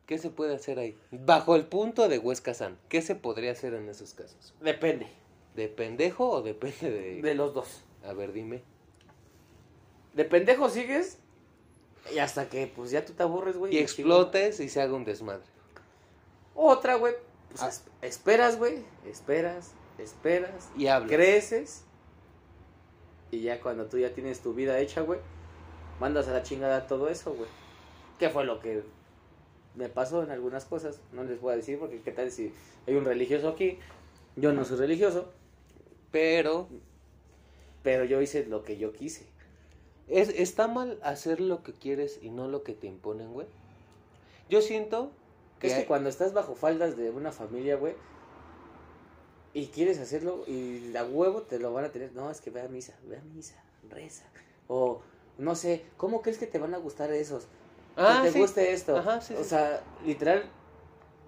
[0.06, 0.98] ¿Qué se puede hacer ahí?
[1.10, 4.54] Bajo el punto de Huesca San, ¿qué se podría hacer en esos casos?
[4.60, 5.06] Depende.
[5.54, 7.22] ¿De pendejo o depende de...?
[7.22, 7.82] De los dos.
[8.04, 8.62] A ver, dime.
[10.14, 11.18] De pendejo sigues
[12.12, 13.74] y hasta que pues ya tú te aburres, güey.
[13.74, 15.44] Y y explotes y se haga un desmadre.
[16.54, 17.14] Otra, güey.
[17.50, 17.68] Pues Ah.
[17.68, 18.82] es- esperas, güey.
[19.06, 20.68] Esperas, esperas.
[20.76, 21.10] Y hablas.
[21.12, 21.84] Creces.
[23.32, 25.18] Y ya cuando tú ya tienes tu vida hecha, güey.
[25.98, 27.48] Mandas a la chingada todo eso, güey.
[28.18, 28.82] ¿Qué fue lo que
[29.74, 31.00] me pasó en algunas cosas?
[31.12, 32.52] No les voy a decir porque qué tal si
[32.86, 33.78] hay un religioso aquí.
[34.36, 35.30] Yo no soy religioso,
[36.10, 36.68] Pero
[37.82, 39.26] pero yo hice lo que yo quise.
[40.08, 43.46] ¿es, ¿está mal hacer lo que quieres y no lo que te imponen, güey?
[44.48, 45.10] Yo siento
[45.58, 45.66] que...
[45.68, 47.94] Es que hay- cuando estás bajo faldas de una familia, güey,
[49.54, 52.12] y quieres hacerlo y a huevo te lo van a tener.
[52.12, 54.24] No, es que ve a misa, ve a misa, reza.
[54.68, 55.00] O
[55.38, 57.46] no sé, ¿cómo crees que te van a gustar esos?
[57.96, 58.38] Ah, que te sí.
[58.38, 58.96] guste esto.
[58.96, 59.50] Ajá, sí, o sí.
[59.50, 60.44] sea, literal,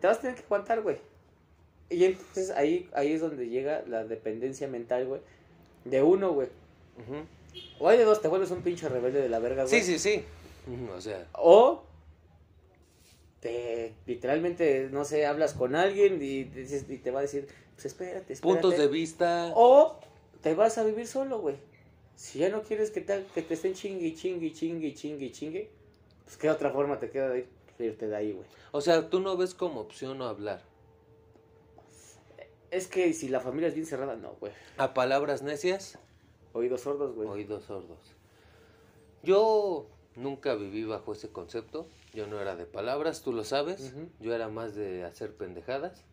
[0.01, 0.97] te vas a tener que aguantar, güey.
[1.91, 5.21] Y entonces ahí, ahí es donde llega la dependencia mental, güey,
[5.85, 6.49] de uno, güey.
[7.79, 9.83] O hay de dos, te vuelves un pinche rebelde de la verga, güey.
[9.83, 10.25] Sí, sí, sí.
[10.97, 11.85] O sea, O
[13.41, 17.87] te literalmente, no sé, hablas con alguien y, dices- y te va a decir, pues
[17.87, 18.61] espérate, espérate.
[18.61, 19.53] puntos de vista...
[19.55, 19.99] O
[20.43, 21.57] te vas a vivir solo, güey.
[22.17, 25.71] Si ya no quieres que te, que te estén chingue, chingue, chingue, chingue, chingue,
[26.25, 28.47] pues qué otra forma te queda de ir- de irte de ahí, güey.
[28.73, 30.63] O sea, tú no ves como opción no hablar.
[32.71, 34.53] Es que si la familia es bien cerrada, no, güey.
[34.79, 35.99] A palabras necias,
[36.53, 37.29] Oídos sordos, güey.
[37.29, 37.99] oídos sordos.
[39.23, 41.87] Yo nunca viví bajo ese concepto.
[42.13, 43.93] Yo no era de palabras, tú lo sabes.
[44.21, 46.05] Yo era más de hacer pendejadas.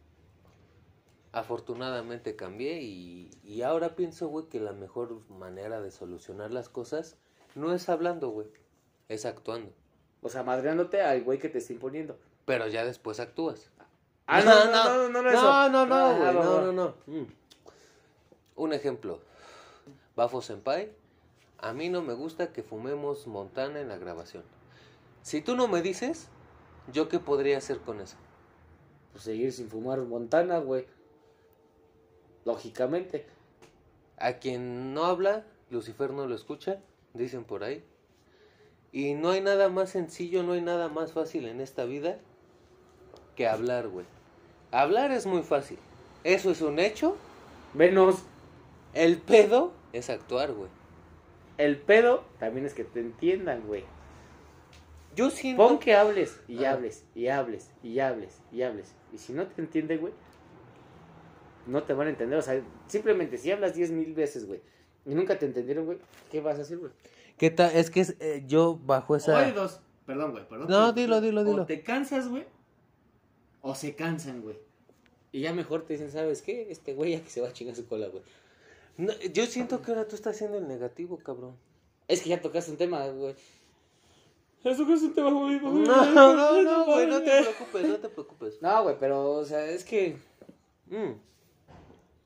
[1.31, 7.17] Afortunadamente cambié y, y ahora pienso, güey, que la mejor manera de solucionar las cosas
[7.55, 8.47] no es hablando, güey,
[9.09, 9.71] es actuando.
[10.21, 12.17] O sea, madreándote al güey que te está imponiendo.
[12.45, 13.69] Pero ya después actúas.
[14.27, 16.61] Ah, no, no, no, no, no, no, no, no, Ah, güey, va, no, va.
[16.61, 16.93] no, no.
[17.07, 17.25] Mm.
[18.55, 19.19] Un ejemplo.
[20.15, 20.91] Bafo Senpai,
[21.57, 24.43] a mí no me gusta que fumemos montana en la grabación.
[25.21, 26.27] Si tú no me dices,
[26.91, 28.17] ¿yo qué podría hacer con eso?
[29.11, 30.85] Pues seguir sin fumar Montana, güey.
[32.45, 33.25] Lógicamente.
[34.17, 36.79] A quien no habla, Lucifer no lo escucha,
[37.13, 37.83] dicen por ahí.
[38.91, 42.19] Y no hay nada más sencillo, no hay nada más fácil en esta vida
[43.35, 44.05] que hablar, güey.
[44.71, 45.77] Hablar es muy fácil.
[46.23, 47.15] Eso es un hecho.
[47.73, 48.23] Menos
[48.93, 50.69] El pedo es actuar, güey.
[51.57, 53.85] el pedo, también es que te entiendan, güey.
[55.15, 55.65] Yo siento...
[55.67, 58.93] Pon que hables y hables y hables y hables y hables.
[59.13, 60.13] Y si no te entienden, güey,
[61.67, 62.37] no te van a entender.
[62.37, 64.61] O sea, simplemente si hablas diez mil veces, güey,
[65.05, 65.97] y nunca te entendieron, güey,
[66.31, 66.91] ¿qué vas a hacer, güey?
[67.37, 67.75] ¿Qué tal?
[67.75, 69.33] Es que es, eh, yo bajo esa...
[69.33, 69.81] O hay dos.
[70.05, 70.67] Perdón, güey, perdón.
[70.69, 71.63] No, dilo, dilo, dilo.
[71.63, 72.45] O te cansas, güey.
[73.61, 74.57] O se cansan, güey.
[75.31, 76.67] Y ya mejor te dicen, ¿sabes qué?
[76.69, 78.23] Este güey ya que se va a chingar su cola, güey.
[78.97, 81.55] No, yo siento que ahora tú estás haciendo el negativo, cabrón.
[82.07, 83.35] Es que ya tocaste un tema, güey.
[84.63, 85.59] Ya tocaste un tema, güey.
[85.59, 88.61] No, no, no, güey, no te preocupes, no te preocupes.
[88.61, 90.17] No, güey, pero, o sea, es que...
[90.87, 91.13] Mm.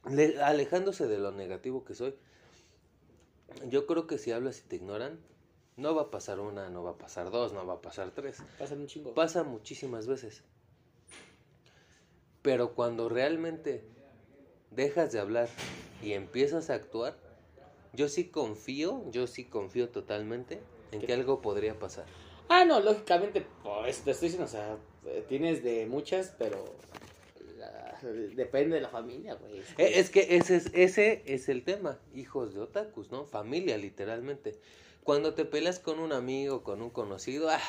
[0.09, 2.15] Le- alejándose de lo negativo que soy,
[3.67, 5.19] yo creo que si hablas y te ignoran,
[5.77, 8.37] no va a pasar una, no va a pasar dos, no va a pasar tres.
[8.59, 9.13] Pasan un chingo.
[9.13, 10.43] Pasa muchísimas veces.
[12.41, 13.83] Pero cuando realmente
[14.71, 15.49] dejas de hablar
[16.03, 17.17] y empiezas a actuar,
[17.93, 22.05] yo sí confío, yo sí confío totalmente en que algo podría pasar.
[22.49, 24.77] Ah, no, lógicamente, pues te estoy diciendo, o sea,
[25.27, 26.63] tienes de muchas, pero
[27.71, 29.59] la- depende de la familia, güey.
[29.77, 33.25] Eh, Es que ese es, ese es el tema, hijos de otakus, ¿no?
[33.25, 34.59] Familia, literalmente.
[35.03, 37.59] Cuando te peleas con un amigo, con un conocido, ah,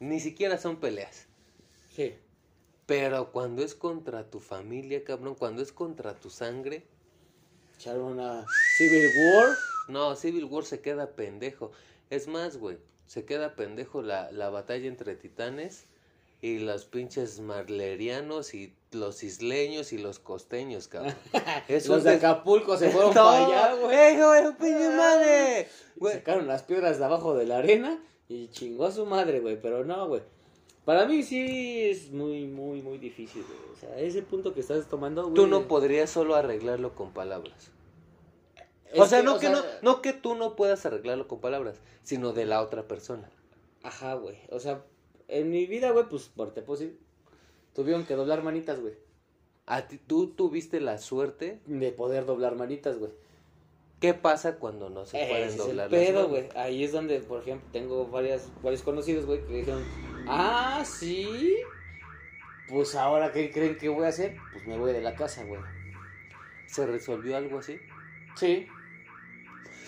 [0.00, 1.26] ni siquiera son peleas.
[1.94, 2.14] Sí.
[2.86, 6.84] Pero cuando es contra tu familia, cabrón, cuando es contra tu sangre,
[7.78, 8.46] Echar una
[8.78, 9.48] Civil War.
[9.88, 11.72] no, Civil War se queda pendejo.
[12.08, 15.86] Es más, güey, se queda pendejo la, la batalla entre titanes
[16.46, 21.14] y los pinches marlerianos y los isleños y los costeños, cabrón.
[21.68, 23.96] Es Los de Acapulco se fueron No, para allá, güey.
[23.96, 25.68] ¡Ey, güey, pinche madre!
[25.96, 29.60] Güey, Sacaron las piedras de abajo de la arena y chingó a su madre, güey.
[29.60, 30.22] Pero no, güey.
[30.84, 33.72] Para mí sí es muy, muy, muy difícil, güey.
[33.72, 35.34] O sea, ese punto que estás tomando, güey.
[35.34, 37.72] Tú no podrías solo arreglarlo con palabras.
[38.92, 41.26] es o sea, que, no o que sea, no, no que tú no puedas arreglarlo
[41.26, 43.28] con palabras, sino de la otra persona.
[43.82, 44.38] Ajá, güey.
[44.50, 44.84] O sea,
[45.28, 46.98] en mi vida, güey, pues, por te puedo decir,
[47.74, 48.94] tuvieron que doblar manitas, güey.
[49.66, 51.60] A ti, tú tuviste la suerte.
[51.66, 53.10] De poder doblar manitas, güey.
[54.00, 56.30] ¿Qué pasa cuando no se Ese pueden es el doblar las pedo, manos?
[56.30, 56.48] güey.
[56.54, 59.82] Ahí es donde, por ejemplo, tengo varias, varios conocidos, güey, que dijeron,
[60.28, 61.56] ah, sí.
[62.68, 64.36] Pues ahora, ¿qué creen que voy a hacer?
[64.52, 65.60] Pues me voy de la casa, güey.
[66.66, 67.78] ¿Se resolvió algo así?
[68.36, 68.66] Sí.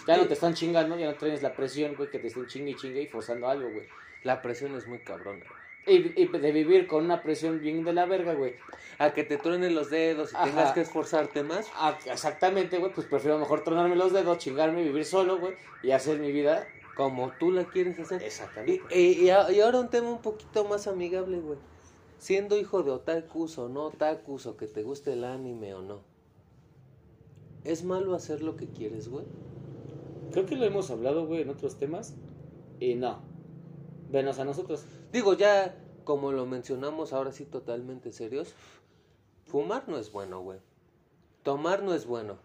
[0.07, 2.71] Ya no te están chingando, ya no tienes la presión, güey, que te estén chingue
[2.71, 3.87] y chingue y forzando algo, güey.
[4.25, 5.45] La presión es muy cabrona.
[5.45, 5.59] güey.
[6.17, 8.55] Y, y de vivir con una presión bien de la verga, güey.
[8.99, 10.45] A que te truenen los dedos y Ajá.
[10.45, 11.67] tengas que esforzarte más.
[11.75, 16.19] Ah, exactamente, güey, pues prefiero mejor tronarme los dedos, chingarme, vivir solo, güey, y hacer
[16.19, 16.67] mi vida.
[16.95, 18.23] Como tú la quieres hacer.
[18.23, 18.83] Exactamente.
[18.95, 21.59] y- y y ahora un tema un poquito más amigable, güey.
[22.19, 26.03] Siendo hijo de otakus o no otakus, o que te guste el anime o no.
[27.65, 29.25] ¿Es malo hacer lo que quieres, güey?
[30.33, 32.15] Creo que lo hemos hablado, güey, en otros temas.
[32.81, 33.21] Y no.
[34.11, 34.85] Venos a nosotros.
[35.13, 38.55] Digo, ya como lo mencionamos ahora sí totalmente serios,
[39.47, 40.59] fumar no es bueno, güey.
[41.43, 42.39] Tomar no es bueno.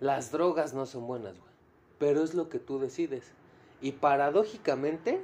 [0.00, 1.52] Las drogas no son buenas, güey.
[1.98, 3.32] Pero es lo que tú decides.
[3.80, 5.20] Y paradójicamente,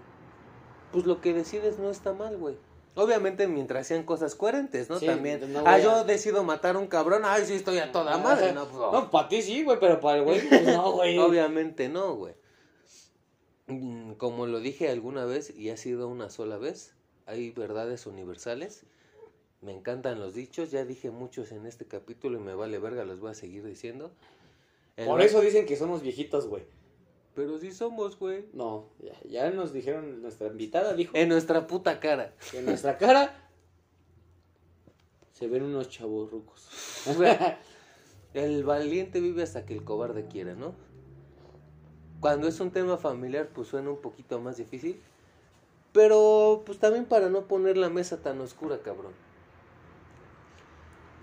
[0.93, 2.57] pues lo que decides no está mal, güey.
[2.95, 4.99] Obviamente mientras sean cosas coherentes, ¿no?
[4.99, 5.53] Sí, También.
[5.53, 7.23] no ah, a- yo decido matar a un cabrón.
[7.25, 8.53] Ay, sí, estoy a toda madre.
[8.53, 11.17] No, pues, No, para ti sí, güey, pero para el güey, pues no, güey.
[11.19, 12.35] Obviamente no, güey.
[13.69, 16.95] Mm, Como lo dije alguna vez y ha sido una sola vez,
[17.27, 18.83] hay verdades universales.
[19.61, 23.21] Me encantan los dichos, ya dije muchos en este capítulo y me vale verga, los
[23.21, 24.11] voy a seguir diciendo.
[24.97, 26.65] El Por eso dicen que somos viejitos, güey.
[27.35, 28.47] Pero sí somos, güey.
[28.53, 32.35] No, ya, ya nos dijeron, nuestra invitada dijo En nuestra puta cara.
[32.53, 33.49] en nuestra cara
[35.33, 36.69] se ven unos chavos rucos.
[38.35, 40.75] El valiente vive hasta que el cobarde quiera, ¿no?
[42.21, 45.01] Cuando es un tema familiar, pues suena un poquito más difícil.
[45.93, 49.13] Pero, pues también para no poner la mesa tan oscura, cabrón.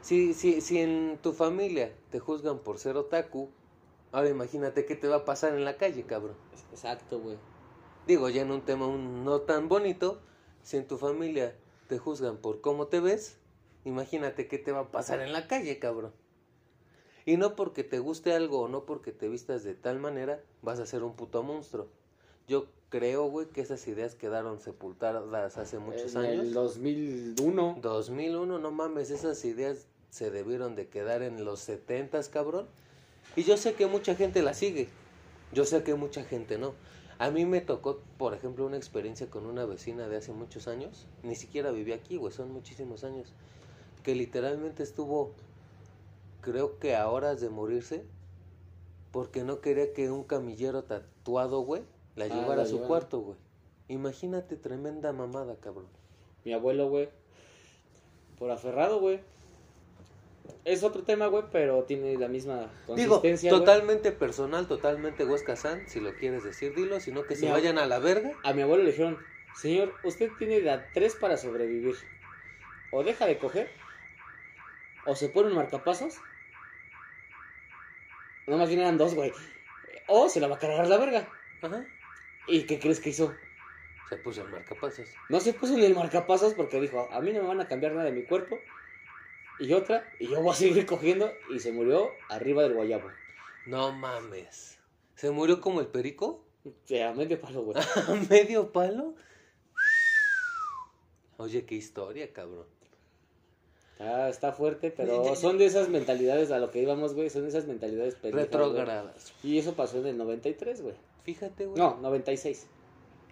[0.02, 3.50] Si, si, si en tu familia te juzgan por ser otaku,
[4.12, 6.36] ahora imagínate qué te va a pasar en la calle, cabrón.
[6.72, 7.38] Exacto, güey.
[8.06, 10.20] Digo, ya en un tema un- no tan bonito,
[10.64, 11.56] si en tu familia
[11.88, 13.38] te juzgan por cómo te ves,
[13.84, 16.12] imagínate qué te va a pasar en la calle, cabrón.
[17.26, 20.80] Y no porque te guste algo o no porque te vistas de tal manera, vas
[20.80, 21.88] a ser un puto monstruo.
[22.48, 26.46] Yo creo, güey, que esas ideas quedaron sepultadas hace muchos en años.
[26.46, 27.80] el 2001.
[27.82, 32.68] 2001, no mames, esas ideas se debieron de quedar en los 70, cabrón.
[33.36, 34.88] Y yo sé que mucha gente la sigue.
[35.52, 36.74] Yo sé que mucha gente no.
[37.18, 41.08] A mí me tocó, por ejemplo, una experiencia con una vecina de hace muchos años.
[41.24, 43.34] Ni siquiera vivía aquí, güey, son muchísimos años.
[44.04, 45.34] Que literalmente estuvo,
[46.46, 48.06] creo que a horas de morirse,
[49.12, 51.82] porque no quería que un camillero tatuado, güey,
[52.16, 52.88] la Ah, llevara la a su llevara.
[52.88, 53.38] cuarto, güey.
[53.88, 55.88] Imagínate, tremenda mamada, cabrón.
[56.44, 57.10] Mi abuelo, güey.
[58.38, 59.20] Por aferrado, güey.
[60.64, 63.50] Es otro tema, güey, pero tiene la misma Digo, consistencia.
[63.52, 63.60] güey.
[63.62, 67.78] totalmente personal, totalmente Huesca San, si lo quieres decir, dilo, sino que se Mi vayan
[67.80, 68.32] a la verga.
[68.44, 69.18] A mi abuelo le dijeron,
[69.56, 71.96] señor, usted tiene la 3 para sobrevivir.
[72.92, 73.70] O deja de coger,
[75.08, 76.16] o se pone un marcapasos.
[78.48, 79.32] No más bien eran dos, güey.
[80.08, 81.28] O se la va a cargar la verga.
[81.62, 81.86] Ajá.
[82.48, 83.34] ¿Y qué crees que hizo?
[84.10, 85.08] Se puso el marcapasos.
[85.30, 87.94] No se puso ni el marcapasos porque dijo, a mí no me van a cambiar
[87.94, 88.60] nada de mi cuerpo.
[89.60, 91.32] Y otra, y yo voy a seguir cogiendo.
[91.50, 93.10] Y se murió arriba del guayabo.
[93.66, 94.78] No mames.
[95.16, 96.46] ¿Se murió como el perico?
[96.66, 97.78] O sea, medio palo, güey.
[98.08, 99.16] ¿A medio palo?
[101.38, 102.68] Oye, qué historia, cabrón.
[103.98, 107.30] Está, está fuerte, pero son de esas mentalidades a lo que íbamos, güey.
[107.30, 108.62] Son de esas mentalidades pendejas, güey.
[108.68, 109.34] Retrógradas.
[109.42, 110.96] Y eso pasó en el 93, güey.
[111.24, 111.78] Fíjate, güey.
[111.78, 112.68] No, 96.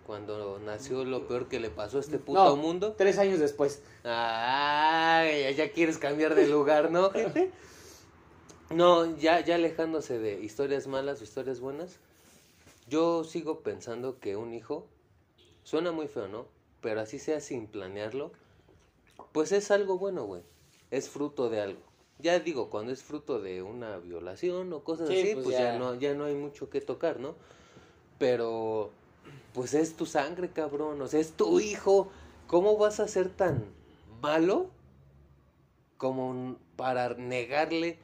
[0.08, 2.56] Cuando nació lo peor que le pasó a este puto No.
[2.56, 2.93] mundo.
[2.97, 3.82] Tres años después.
[4.06, 7.52] Ay, ya quieres cambiar de lugar, ¿no, gente?
[8.69, 11.99] No, ya, ya alejándose de historias malas o historias buenas,
[12.89, 14.88] yo sigo pensando que un hijo,
[15.63, 16.47] suena muy feo, ¿no?
[16.82, 18.32] Pero así sea sin planearlo,
[19.32, 20.41] pues es algo bueno, güey.
[20.94, 21.80] Es fruto de algo.
[22.20, 25.74] Ya digo, cuando es fruto de una violación o cosas Sí, así, pues pues, ya.
[25.74, 25.80] ya.
[25.80, 27.34] no, ya no hay mucho que tocar, ¿no?
[28.20, 28.92] Pero,
[29.54, 32.10] pues es tu sangre, cabrón, o sea, es tu hijo.
[32.46, 33.66] ¿Cómo vas a ser tan
[34.22, 34.70] malo
[35.98, 37.98] como para negarle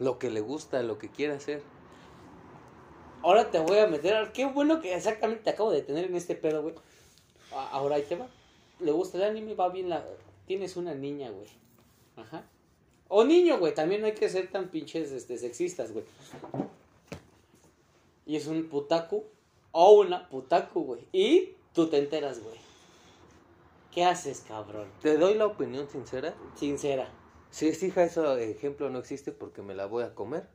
[0.00, 1.62] lo que le gusta, lo que quiere hacer?
[3.22, 4.32] Ahora te voy a meter.
[4.32, 6.74] Qué bueno que exactamente te acabo de tener en este pedo, güey.
[7.52, 8.26] Ahora ahí te va.
[8.80, 10.04] Le gusta el anime, va bien la.
[10.50, 11.46] Tienes una niña, güey.
[12.16, 12.44] Ajá.
[13.06, 13.72] O niño, güey.
[13.72, 16.04] También no hay que ser tan pinches este, sexistas, güey.
[18.26, 19.22] Y es un putaku.
[19.70, 21.06] O una putaku, güey.
[21.12, 22.56] Y tú te enteras, güey.
[23.92, 24.88] ¿Qué haces, cabrón?
[25.00, 26.34] Te doy la opinión sincera.
[26.56, 27.08] Sincera.
[27.50, 30.48] Si es hija, ese ejemplo no existe porque me la voy a comer.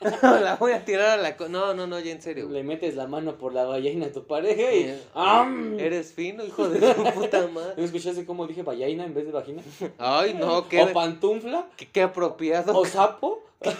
[0.22, 1.36] la voy a tirar a la...
[1.36, 2.44] co- no, no, no, ya en serio.
[2.46, 2.58] güey.
[2.58, 4.84] Le metes la mano por la vallaina a tu pareja y.
[4.84, 5.78] Eh, ¡Am!
[5.78, 7.84] Eres fino, hijo de tu puta ¿No madre.
[7.84, 9.62] escuchaste cómo dije vallaina en vez de vagina?
[9.98, 11.68] Ay, no, ¿O qué, pantufla?
[11.76, 12.76] qué, qué apropiado.
[12.76, 13.44] ¿O sapo?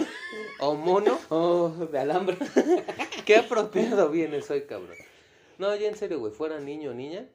[0.62, 1.18] O mono.
[1.30, 2.36] ¿O de alambre?
[3.24, 4.96] Qué apropiado vienes hoy, cabrón.
[5.56, 7.26] No, ya en serio, güey, fuera niño o niña,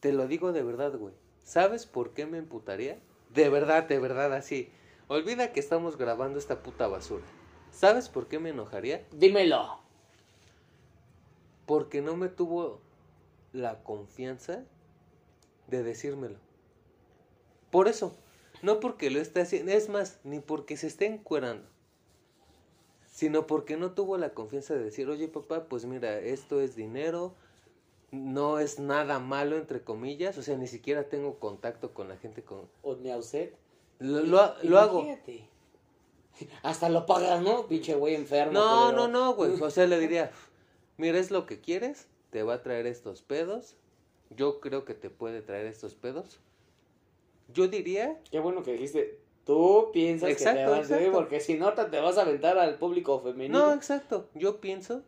[0.00, 1.14] te lo digo de verdad, güey.
[1.42, 2.98] ¿Sabes por qué me emputaría?
[3.30, 4.68] De verdad, de verdad, así.
[5.08, 7.24] Olvida que estamos grabando esta puta basura.
[7.78, 9.06] ¿Sabes por qué me enojaría?
[9.12, 9.78] Dímelo.
[11.64, 12.80] Porque no me tuvo
[13.52, 14.64] la confianza
[15.68, 16.38] de decírmelo.
[17.70, 18.16] Por eso,
[18.62, 21.68] no porque lo esté haciendo, es más, ni porque se esté encuerando,
[23.06, 27.36] sino porque no tuvo la confianza de decir, oye papá, pues mira, esto es dinero,
[28.10, 32.42] no es nada malo, entre comillas, o sea, ni siquiera tengo contacto con la gente
[32.42, 32.68] con...
[32.82, 33.54] O Neauset.
[34.00, 35.06] Lo, lo, lo hago.
[36.62, 37.66] Hasta lo pagas, ¿no?
[37.66, 38.52] Pinche güey enfermo.
[38.52, 39.52] No, no, no, güey.
[39.62, 40.30] O sea, le diría,
[40.96, 43.76] mira, es lo que quieres, te va a traer estos pedos.
[44.30, 46.40] Yo creo que te puede traer estos pedos.
[47.52, 49.18] Yo diría, Qué bueno que dijiste.
[49.46, 52.76] Tú piensas que te vas a porque si no te te vas a aventar al
[52.76, 53.58] público femenino.
[53.58, 54.28] no, exacto.
[54.34, 55.02] Yo pienso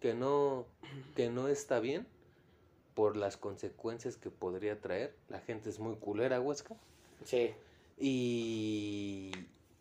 [0.00, 0.66] que no,
[1.14, 2.04] que no está bien
[2.94, 5.14] por las consecuencias que podría traer.
[5.28, 6.74] La gente es muy culera, Huesca.
[7.24, 7.52] Sí.
[7.96, 9.30] Y,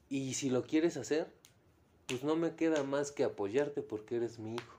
[0.09, 1.27] y si lo quieres hacer,
[2.07, 4.77] pues no me queda más que apoyarte porque eres mi hijo.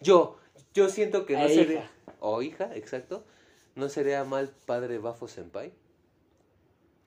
[0.00, 0.36] Yo,
[0.74, 1.80] yo siento que no E sería...
[1.80, 1.90] hija.
[2.20, 3.24] O hija, exacto.
[3.74, 5.72] No sería mal padre Bafo Senpai.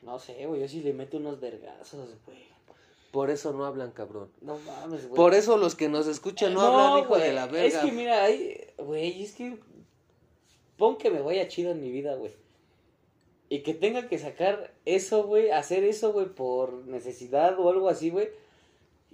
[0.02, 0.62] No sé, güey.
[0.62, 2.54] Yo sí le meto unos vergazos, güey.
[3.12, 4.32] Por eso no hablan, cabrón.
[4.42, 5.16] No mames, güey.
[5.16, 7.68] Por eso los que nos escuchan no, hablan, hijo de la verga.
[7.68, 8.28] Es que mira,
[8.78, 9.60] güey, es que
[10.78, 12.34] pon que me vaya chido en mi vida, güey.
[13.54, 18.10] Y que tenga que sacar eso, güey, hacer eso, güey, por necesidad o algo así,
[18.10, 18.30] güey.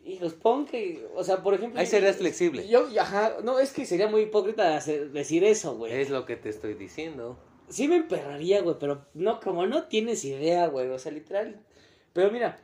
[0.05, 1.77] Hijos, pon que, o sea, por ejemplo...
[1.77, 2.65] Ahí serías flexible.
[2.67, 5.91] Yo, ajá, no, es que sería muy hipócrita hacer- decir eso, güey.
[5.91, 7.37] Es lo que te estoy diciendo.
[7.67, 11.59] Sí me emperraría, güey, pero no, como no tienes idea, güey, o sea, literal.
[12.13, 12.59] Pero mira,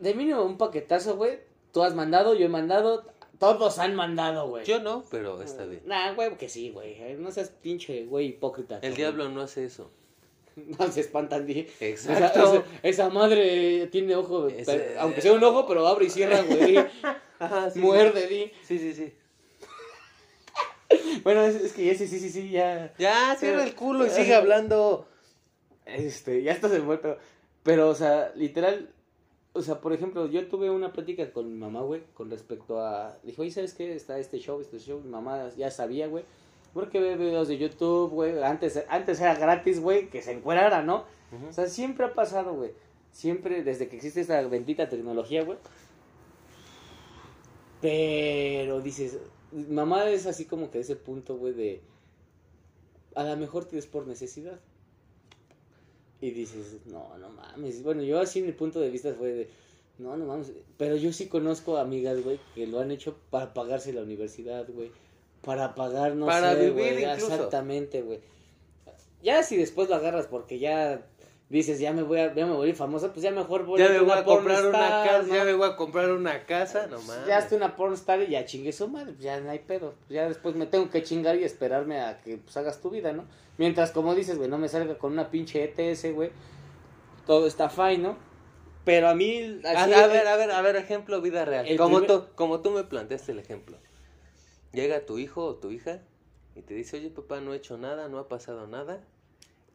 [0.00, 1.38] de mínimo un paquetazo, güey,
[1.72, 3.04] tú has mandado, yo he mandado,
[3.38, 4.64] todos han mandado, güey.
[4.64, 5.82] Yo no, pero está bien.
[5.86, 8.80] Nah, güey, que sí, güey, eh, no seas pinche, güey, hipócrita.
[8.82, 9.88] El diablo no hace eso.
[10.78, 11.68] No se espantan, dije.
[11.80, 12.40] Exacto.
[12.40, 16.42] Esa, esa- esa madre tiene ojo, pero- aunque sea un ojo, pero abre y cierra,
[16.42, 16.76] güey.
[17.38, 18.52] Ajá, sí, Muerde, di.
[18.66, 19.12] Sí, sí, sí.
[21.22, 22.92] Bueno, es, es que ese sí, sí, sí, ya.
[22.98, 25.08] Ya, cierra el culo y sigue hablando.
[25.86, 27.18] Este, ya está se fue, pero,
[27.62, 28.90] pero, o sea, literal,
[29.52, 33.18] o sea, por ejemplo, yo tuve una plática con mi mamá, güey, con respecto a,
[33.22, 33.94] dijo, oye, ¿sabes qué?
[33.94, 36.24] Está este show, este show, mi mamá ya sabía, güey,
[36.74, 41.04] porque ve videos de YouTube, güey, antes, antes era gratis, güey, que se encuerara, ¿no?
[41.48, 42.72] O sea, siempre ha pasado, güey,
[43.10, 45.58] siempre, desde que existe esta bendita tecnología, güey,
[47.80, 49.18] pero dices,
[49.52, 51.80] mamá es así como que ese punto, güey, de,
[53.14, 54.58] a lo mejor tienes por necesidad.
[56.20, 57.82] Y dices, no, no mames.
[57.82, 59.50] Bueno, yo así mi punto de vista fue de,
[59.98, 60.52] no, no mames.
[60.78, 64.90] Pero yo sí conozco amigas, güey, que lo han hecho para pagarse la universidad, güey.
[65.44, 67.34] Para pagar, no Para sé, vivir incluso.
[67.34, 68.20] Exactamente, güey.
[69.22, 71.02] Ya si después lo agarras porque ya
[71.48, 73.80] dices, ya me voy a, ya me voy a ir famosa, pues ya mejor voy
[73.80, 75.34] Ya me voy a comprar una casa, ¿no?
[75.34, 77.26] ya me voy a comprar una casa, no mames.
[77.26, 79.94] Ya estoy una pornstar y ya chingue su madre, pues ya no hay pedo.
[80.08, 83.24] Ya después me tengo que chingar y esperarme a que pues hagas tu vida, ¿no?
[83.56, 86.30] Mientras, como dices, güey, no me salga con una pinche ETS, güey.
[87.26, 88.16] Todo está fine, ¿no?
[88.84, 89.60] Pero a mí...
[89.64, 91.66] A, así, a ver, a ver, a ver, ejemplo, vida real.
[91.78, 93.78] Como, primer- tú, como tú me planteaste el ejemplo.
[94.74, 96.02] Llega tu hijo o tu hija
[96.56, 99.02] y te dice, oye papá, no he hecho nada, no ha pasado nada.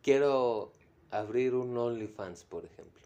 [0.03, 0.73] Quiero
[1.09, 3.01] abrir un OnlyFans, por ejemplo.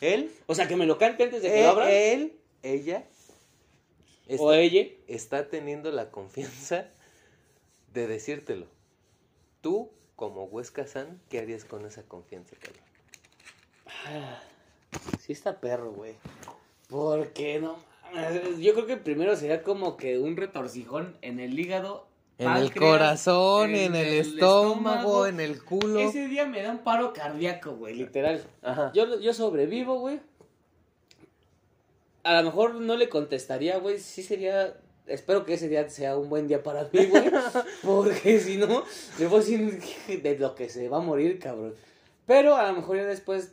[0.00, 1.88] Él, O sea, que me lo cante antes de que lo abran.
[1.88, 3.06] él, él, ella,
[4.38, 4.88] o está, ella.
[5.06, 6.88] está teniendo la confianza
[7.92, 8.66] de decírtelo.
[9.60, 12.82] Tú, como Huesca San, ¿qué harías con esa confianza, cabrón?
[15.20, 16.14] Sí está perro, güey.
[16.88, 17.76] Porque no...
[18.58, 22.06] Yo creo que primero sería como que un retorcijón en el hígado.
[22.36, 26.00] En el corazón, en, el, estómago, en el culo.
[26.00, 28.44] Ese día me da un paro cardíaco, güey, literal.
[28.60, 28.90] Ajá.
[28.92, 30.20] Yo, yo sobrevivo, güey.
[32.24, 34.00] A lo mejor no le contestaría, güey.
[34.00, 34.76] Sí sería.
[35.06, 37.30] Espero que ese día sea un buen día para mí, güey.
[37.82, 38.84] Porque si no,
[39.18, 39.80] le voy a decir
[40.22, 41.74] de lo que se va a morir, cabrón.
[42.26, 43.52] Pero a lo mejor ya después.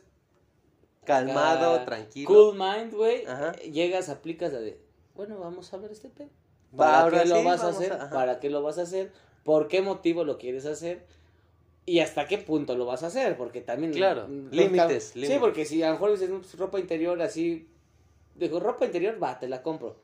[1.04, 2.28] Calmado, acá, tranquilo.
[2.28, 3.24] Cool mind, güey.
[3.70, 4.80] Llegas, aplicas la de.
[5.14, 6.30] Bueno, vamos a ver este pedo.
[6.76, 7.92] ¿Para qué lo vas a hacer?
[7.92, 8.10] a-.
[8.10, 9.12] ¿Para qué lo vas a hacer?
[9.44, 11.04] ¿Por qué motivo lo quieres hacer?
[11.84, 13.36] ¿Y hasta qué punto lo vas a hacer?
[13.36, 13.92] Porque también...
[13.92, 17.68] Claro, límites, Sí, porque si a lo mejor dices "No, pues, ropa interior así...
[18.36, 19.96] Digo, ropa interior, va, te la compro.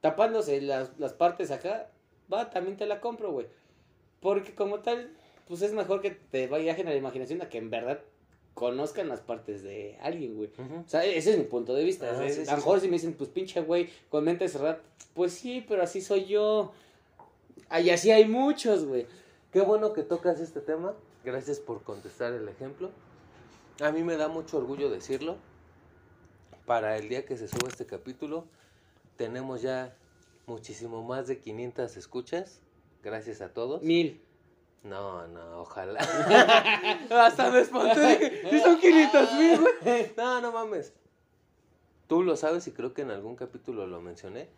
[0.00, 1.90] Tapándose las, las partes acá,
[2.32, 3.48] va, también te la compro, güey.
[4.20, 5.10] Porque como tal,
[5.48, 8.00] pues es mejor que te vayan a la imaginación a que en verdad
[8.58, 10.50] conozcan las partes de alguien, güey.
[10.58, 10.80] Ujú.
[10.84, 12.24] O sea, ese es mi punto de vista.
[12.26, 14.80] Es- sí, a lo mejor si me dicen, pues pinche güey, con mente cerrada,
[15.14, 16.72] pues sí, pero así soy yo.
[17.68, 19.06] Ay, así hay muchos, güey.
[19.52, 20.94] Qué bueno que tocas este tema.
[21.24, 22.90] Gracias por contestar el ejemplo.
[23.80, 25.36] A mí me da mucho orgullo decirlo.
[26.66, 28.44] Para el día que se suba este capítulo,
[29.16, 29.94] tenemos ya
[30.46, 32.60] muchísimo más de 500 escuchas.
[33.04, 33.82] Gracias a todos.
[33.82, 34.20] Mil.
[34.82, 36.00] No, no, ojalá.
[37.10, 38.42] Hasta me espanté.
[38.50, 40.12] ¿Y son 500 mil, güey?
[40.16, 40.92] No, no mames.
[42.06, 44.48] Tú lo sabes y creo que en algún capítulo lo mencioné.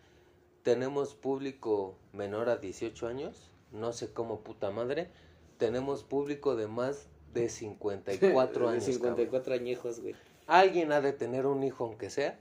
[0.63, 3.49] Tenemos público menor a 18 años.
[3.71, 5.09] No sé cómo puta madre.
[5.57, 8.85] Tenemos público de más de 54 De años.
[8.85, 8.93] cabrón.
[8.93, 10.15] 54 añejos, güey.
[10.47, 12.39] Alguien ha de tener un hijo aunque sea.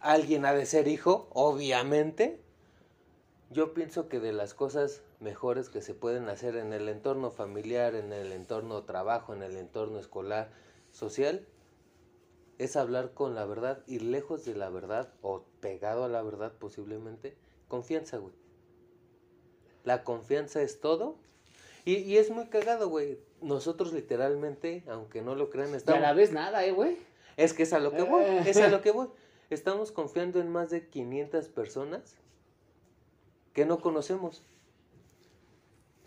[0.00, 2.40] Alguien ha de ser hijo, obviamente.
[3.50, 7.94] Yo pienso que de las cosas mejores que se pueden hacer en el entorno familiar,
[7.94, 10.50] en el entorno trabajo, en el entorno escolar,
[10.90, 11.46] social,
[12.58, 16.52] es hablar con la verdad, ir lejos de la verdad o pegado a la verdad
[16.58, 17.36] posiblemente.
[17.68, 18.34] Confianza, güey.
[19.84, 21.16] La confianza es todo.
[21.84, 23.18] Y, y es muy cagado, güey.
[23.40, 26.02] Nosotros literalmente, aunque no lo crean, Y a estamos...
[26.02, 26.98] la vez nada, eh, güey.
[27.36, 29.08] Es que es a lo que voy, es a lo que voy.
[29.48, 32.16] Estamos confiando en más de 500 personas
[33.54, 34.42] que no conocemos.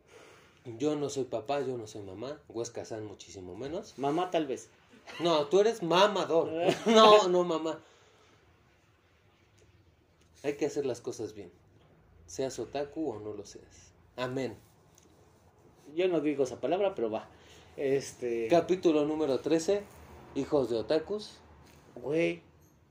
[0.77, 3.97] Yo no soy papá, yo no soy mamá, Huesca San muchísimo menos.
[3.97, 4.69] Mamá, tal vez.
[5.19, 6.49] No, tú eres mamador.
[6.85, 7.81] No, no, mamá.
[10.43, 11.51] Hay que hacer las cosas bien.
[12.25, 13.93] Seas otaku o no lo seas.
[14.15, 14.55] Amén.
[15.95, 17.29] Yo no digo esa palabra, pero va.
[17.77, 18.47] Este.
[18.49, 19.81] Capítulo número 13.
[20.35, 21.37] Hijos de otakus.
[21.95, 22.41] Güey,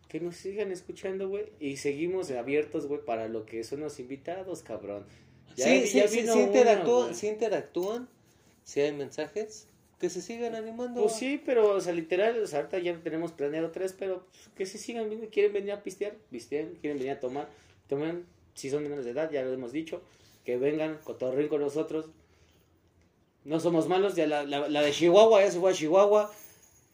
[0.09, 1.53] que nos sigan escuchando, güey.
[1.59, 5.07] Y seguimos abiertos, güey, para lo que son los invitados, cabrón.
[5.57, 8.09] Ya- sí, sí, ya sí, sí uno, interactúan, sí interactúan.
[8.63, 9.67] Si hay mensajes,
[10.01, 11.03] que se sigan animando.
[11.03, 14.49] Pues sí, pero, o sea, literal, o sea, ahorita ya tenemos planeado tres, pero pues,
[14.57, 15.29] que se sigan viendo.
[15.29, 16.17] ¿Quieren venir a pistear?
[16.31, 16.75] Pistean.
[16.81, 17.49] ¿Quieren venir a tomar?
[17.89, 18.25] Tomen.
[18.55, 20.03] Si son menores de edad, ya lo hemos dicho.
[20.45, 22.07] Que vengan, cotorren con nosotros.
[23.45, 24.17] No somos malos.
[24.17, 26.33] Ya la, la, la de Chihuahua ya se fue a Chihuahua.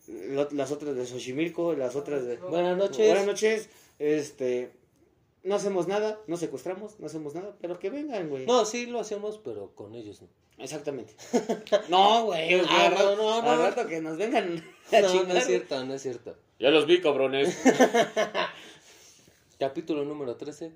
[0.09, 2.37] Lo- Las otras de Xochimilco, las otras de...
[2.37, 3.07] Buenas noches.
[3.07, 3.69] Buenas noches.
[3.99, 4.71] Este...
[5.47, 8.45] No hacemos nada, no secuestramos, no hacemos nada, pero que vengan, güey.
[8.47, 10.29] No, sí lo hacemos, pero con ellos no.
[10.59, 11.15] Exactamente.
[11.89, 12.55] No, güey.
[12.69, 13.51] Ah, al no, rato- no, no.
[13.51, 16.37] al rato que nos vengan a No, es cierto, no es cierto.
[16.59, 17.57] Ya los vi, cabrones.
[19.59, 20.73] Capítulo número 13.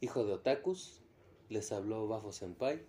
[0.00, 1.00] Hijo de otakus.
[1.48, 2.82] Les habló Bajo Senpai.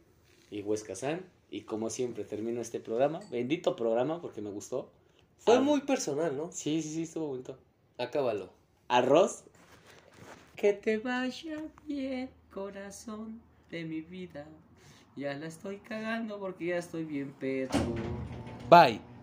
[0.50, 1.30] y Huesca San.
[1.50, 3.20] Y como siempre termino este programa.
[3.30, 4.90] Bendito programa porque me gustó.
[5.38, 5.62] Fue Ah.
[5.62, 6.52] muy personal, ¿no?
[6.52, 7.58] Sí, sí, sí, estuvo bonito.
[7.98, 8.50] Acábalo.
[8.88, 9.44] Arroz.
[10.56, 14.46] Que te vaya bien, corazón de mi vida.
[15.16, 17.72] Ya la estoy cagando porque ya estoy bien pedo.
[18.70, 19.15] Bye.